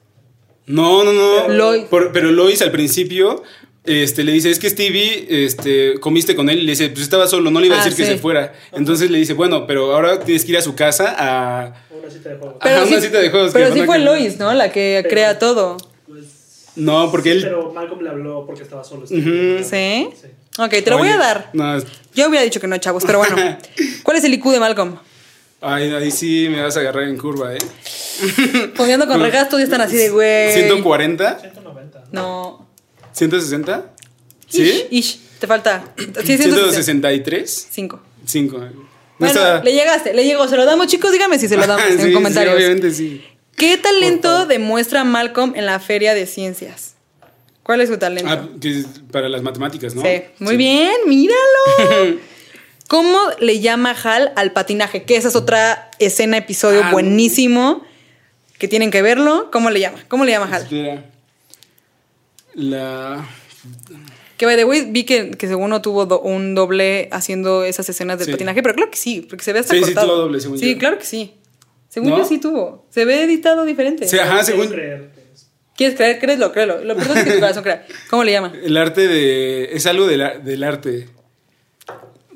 [0.66, 1.48] No, no, no.
[1.48, 1.84] Lois.
[1.84, 3.42] Por- pero Lois al principio
[3.84, 6.58] este, le dice, es que Stevie, este, comiste con él.
[6.58, 8.52] Y le dice, pues estaba solo, no le iba a Ah, decir que se fuera.
[8.72, 11.74] Entonces le dice, bueno, pero ahora tienes que ir a su casa a...
[11.90, 12.58] Una cita de juego.
[12.60, 13.98] Ajá, una cita de juegos Pero sí a fue.
[13.98, 14.52] Lois, ¿no?
[14.54, 15.76] La que Pero- crea todo.
[16.06, 16.24] Pues,
[16.76, 17.42] No, porque él...
[17.42, 19.04] Pero Malcolm le habló porque estaba solo.
[19.04, 19.10] Ujú.
[19.64, 20.08] ¿Sí?
[20.20, 20.28] Sí.
[20.58, 21.50] Ok, te lo voy a dar.
[21.52, 21.78] No,
[22.14, 23.36] Yo hubiera dicho que no, chavos, pero bueno.
[24.02, 24.96] ¿Cuál es el IQ de Malcolm?
[25.60, 27.58] ay, ahí sí me vas a agarrar en curva, ¿eh?
[28.76, 30.52] Poniendo con regas, todos ya están así de güey.
[30.52, 32.04] 140, 190.
[32.12, 32.67] No.
[33.18, 33.92] 160,
[34.48, 34.62] ¿sí?
[34.62, 35.84] Ish, ish, te falta.
[35.96, 36.04] Sí,
[36.38, 36.56] 160.
[36.70, 38.00] 163, Cinco.
[38.26, 38.58] 5.
[38.58, 38.66] No
[39.18, 40.46] Bueno, está- le llegaste, le llegó.
[40.48, 41.10] ¿Se lo damos, chicos?
[41.12, 42.54] Dígame si se lo damos Sí, en sí, comentarios.
[42.54, 43.24] obviamente sí.
[43.56, 46.94] ¿Qué talento demuestra Malcolm en la feria de ciencias?
[47.64, 48.30] ¿Cuál es su talento?
[48.30, 50.02] Ah, que es para las matemáticas, ¿no?
[50.02, 51.38] Sí, muy bien, míralo.
[52.88, 55.02] ¿Cómo le llama Hal al patinaje?
[55.02, 57.84] Que esa es otra escena, episodio Ah, buenísimo.
[58.58, 59.50] Que tienen que verlo.
[59.52, 59.98] ¿Cómo le llama?
[60.08, 60.62] ¿Cómo le llama Hal?
[60.62, 61.04] Espera.
[62.58, 63.24] La.
[64.36, 67.88] Que by the way, vi que, que según no tuvo do- un doble haciendo esas
[67.88, 68.32] escenas del Sí.
[68.32, 70.06] patinaje, pero claro que sí, porque se ve hasta Sí, sí cortado.
[70.08, 70.78] tuvo doble, según Sí, yo.
[70.78, 71.34] claro que sí.
[71.88, 72.18] Según ¿No?
[72.18, 72.86] yo sí tuvo.
[72.90, 74.06] Se ve editado diferente.
[74.06, 74.68] Sí, ajá, según.
[75.76, 76.18] ¿Quieres creer?
[76.18, 76.82] Créelo, créelo.
[76.84, 77.86] Lo importante es que tu corazón crea.
[78.10, 78.52] ¿Cómo le llama?
[78.62, 79.70] El arte de.
[79.72, 81.08] Es algo del, ar- del arte.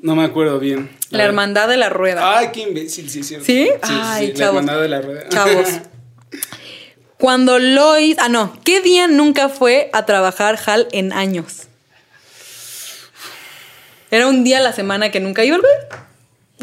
[0.01, 0.89] No me acuerdo bien.
[1.11, 2.37] La hermandad de la rueda.
[2.39, 3.45] Ay, qué imbécil, sí, cierto.
[3.45, 3.69] ¿Sí?
[3.81, 4.57] Ay, La chavos.
[4.61, 5.29] hermandad de la rueda.
[5.29, 5.67] Chavos.
[7.23, 8.17] Cuando Lois.
[8.19, 8.51] Ah, no.
[8.65, 11.67] ¿Qué día nunca fue a trabajar Hal en años?
[14.11, 15.87] Era un día a la semana que nunca iba al ver.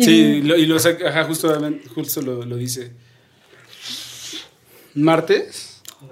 [0.05, 1.59] Sí, lo- y lo saca, ajá, justo,
[1.95, 2.93] justo lo, lo dice.
[4.93, 5.81] ¿Martes?
[6.03, 6.09] No,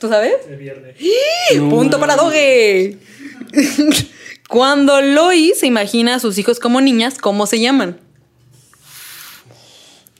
[0.00, 0.34] ¿Tú sabes?
[0.48, 0.96] el viernes.
[1.54, 2.16] No Punto para.
[2.16, 2.98] Doge.
[4.48, 8.00] Cuando Lois se imagina a sus hijos como niñas, ¿cómo se llaman?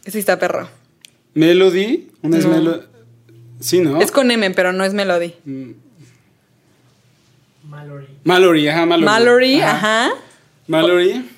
[0.04, 0.68] Ese está perro.
[1.34, 2.10] Melody.
[2.22, 2.46] Una es.
[2.46, 2.86] Melody.
[3.60, 4.00] Sí, ¿no?
[4.00, 5.34] Es con M, pero no es Melody.
[5.44, 5.70] Mm.
[7.64, 8.06] Mallory.
[8.24, 9.04] Mallory, ajá, Mallory.
[9.04, 10.10] Mallory, ajá.
[10.68, 11.28] Mallory.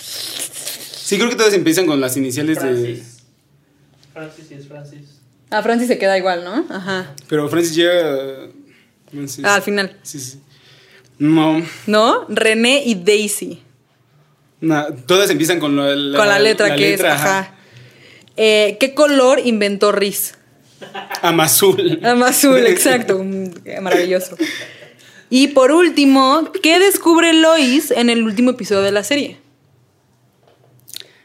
[0.00, 2.62] Sí, creo que todas empiezan con las iniciales de.
[2.62, 3.18] Francis.
[4.12, 5.00] Francis sí es Francis.
[5.50, 6.64] A Francis se queda igual, ¿no?
[6.74, 7.14] Ajá.
[7.28, 8.48] Pero Francis llega.
[9.10, 9.44] Francis.
[9.44, 9.96] Ah, al final.
[10.02, 10.40] Sí, sí.
[11.18, 12.24] No, ¿No?
[12.28, 13.60] René y Daisy.
[14.60, 17.04] na- todas empiezan con la, con la letra que es.
[17.04, 17.54] Ajá.
[18.36, 20.34] Eh, ¿Qué color inventó Riz?
[21.22, 22.00] Amazul.
[22.24, 23.22] Azul, exacto.
[23.82, 24.36] Maravilloso.
[25.28, 29.38] Y por último, ¿qué descubre Lois en el último episodio de la serie?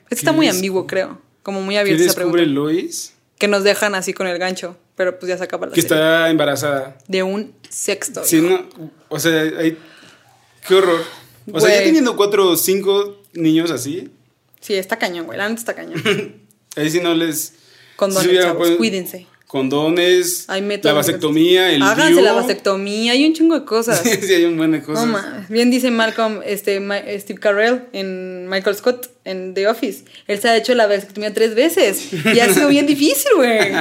[0.03, 1.19] Esto está muy ambiguo, creo.
[1.43, 2.45] Como muy ¿Qué abierta esa descubre.
[2.45, 3.13] Lois?
[3.37, 4.77] Que nos dejan así con el gancho.
[4.95, 5.97] Pero pues ya se acaba la Que serie.
[5.97, 6.97] está embarazada.
[7.07, 8.23] De un sexto.
[8.23, 8.47] Sí, hijo.
[8.47, 8.91] no.
[9.09, 9.77] O sea, hay.
[10.67, 11.01] Qué horror.
[11.51, 14.09] O sea, ya teniendo cuatro o cinco niños así,
[14.61, 15.37] Sí, está cañón, güey.
[15.37, 16.01] La neta está cañón.
[16.75, 17.53] ahí sí no les.
[17.97, 19.27] Condones, chavos, puesto- cuídense.
[19.47, 23.11] Condones, Hay la vasectomía, el Háganse la vasectomía.
[23.13, 24.01] Hay un chingo de cosas.
[24.03, 25.05] Sí, sí, hay un buen de cosas.
[25.05, 25.17] No.
[25.49, 30.03] Bien dice Malcolm, este, Ma- Steve Carell en Michael Scott en The Office.
[30.27, 33.59] Él se ha hecho la vasectomía tres veces y ha sido bien difícil, güey.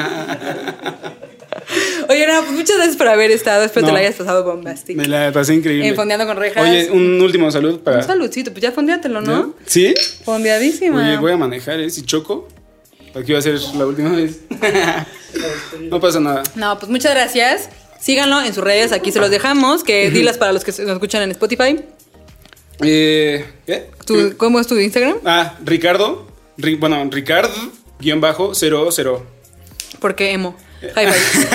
[2.09, 3.65] Oye, no, pues muchas gracias por haber estado.
[3.65, 3.99] Espero te No.
[3.99, 4.97] la hayas pasado bombastic.
[4.97, 5.89] Me la pasé increíble.
[5.89, 6.63] En Fondeando con Rejas.
[6.63, 7.99] Oye, un último salud para.
[7.99, 9.55] Un saludcito, pues ya fondeátelo, ¿no?
[9.65, 9.95] ¿Sí?
[10.25, 11.01] Fondeadísima.
[11.01, 11.89] Oye, voy a manejar, ¿eh?
[11.91, 12.49] Si choco,
[13.15, 14.39] aquí va a ser la última vez.
[15.81, 16.43] no pasa nada.
[16.55, 17.69] No, pues muchas gracias.
[18.01, 19.83] Síganlo en sus redes, aquí se los dejamos.
[19.85, 21.81] Que dilas para los que nos escuchan en Spotify.
[22.83, 23.91] Eh, ¿Qué?
[24.07, 25.17] Tu- ¿Cómo es tu Instagram?
[25.25, 26.27] Ah, Ricardo.
[26.59, 27.51] Ri- bueno, Ricard,
[28.01, 29.25] guion bajo, 00.
[30.01, 30.57] Porque emo.
[30.95, 31.49] High five.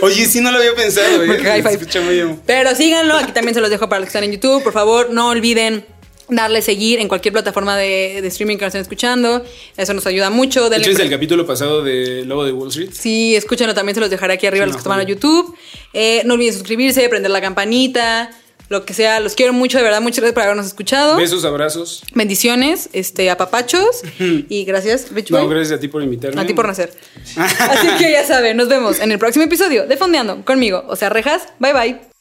[0.02, 1.26] Oye, sí, no lo había pensado, ¿eh?
[1.26, 1.74] Porque high Se five.
[1.80, 2.40] escucha muy emo.
[2.44, 4.62] Pero síganlo, aquí también se los dejo para los que están en YouTube.
[4.64, 5.84] Por favor, no olviden
[6.28, 9.44] darle seguir en cualquier plataforma de, de streaming que nos estén escuchando.
[9.76, 10.68] Eso nos ayuda mucho.
[10.68, 12.90] Denle el capítulo pasado de Lobo de Wall Street.
[12.92, 15.02] Sí, escúchenlo, también se los dejaré aquí arriba a Sí, los que están a.
[15.02, 15.56] YouTube.
[15.92, 18.30] Eh, no olviden suscribirse, prender la campanita,
[18.68, 19.20] lo que sea.
[19.20, 20.00] Los quiero mucho, de verdad.
[20.02, 21.16] Muchas gracias por habernos escuchado.
[21.16, 22.02] Besos, abrazos.
[22.14, 24.02] Bendiciones, este, apapachos.
[24.18, 26.40] y gracias, Rich No, gracias a ti por invitarme.
[26.40, 26.92] a ti por nacer.
[27.36, 30.84] Así que ya saben, nos vemos en el próximo episodio de Fondeando conmigo.
[30.88, 31.48] O sea, rejas.
[31.58, 32.17] Bye bye.